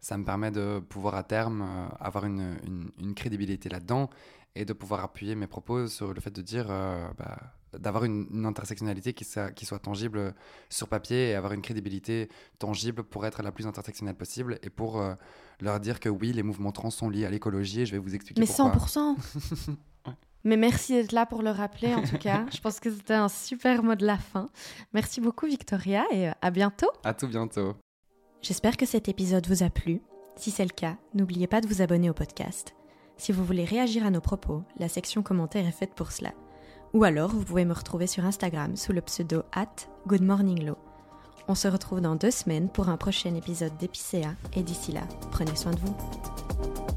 [0.01, 1.65] ça me permet de pouvoir, à terme,
[2.01, 4.11] avoir une, une, une crédibilité là-dedans
[4.57, 6.67] et de pouvoir appuyer mes propos sur le fait de dire...
[6.67, 7.39] Bah,
[7.79, 10.35] d'avoir une, intersectionnalité qui, qui, soit tangible
[10.69, 15.01] sur papier et avoir une crédibilité tangible pour être la plus intersectionnelle possible et pour
[15.01, 15.15] euh,
[15.61, 18.15] leur dire que oui, les mouvements trans sont liés à l'écologie et je vais vous
[18.15, 18.77] expliquer Mais pourquoi.
[18.77, 19.17] 100%
[20.45, 22.47] Mais merci d'être là pour le rappeler en tout cas.
[22.53, 24.49] je pense que c'était un super mot de la fin.
[24.93, 26.91] Merci beaucoup Victoria et euh, à bientôt.
[27.05, 27.77] À tout bientôt.
[28.43, 30.03] J'espère que cet épisode vous a plu.
[30.37, 32.75] Si c'est le cas, n'oubliez pas de vous abonner au podcast.
[33.17, 36.33] Si vous voulez réagir à nos propos, la section commentaires est faite pour cela.
[36.95, 39.67] Ou alors, vous pouvez me retrouver sur Instagram sous le pseudo at
[40.07, 40.77] goodmorninglow.
[41.49, 45.57] On se retrouve dans deux semaines pour un prochain épisode d'Épicéa et d'ici là, prenez
[45.57, 46.92] soin de vous.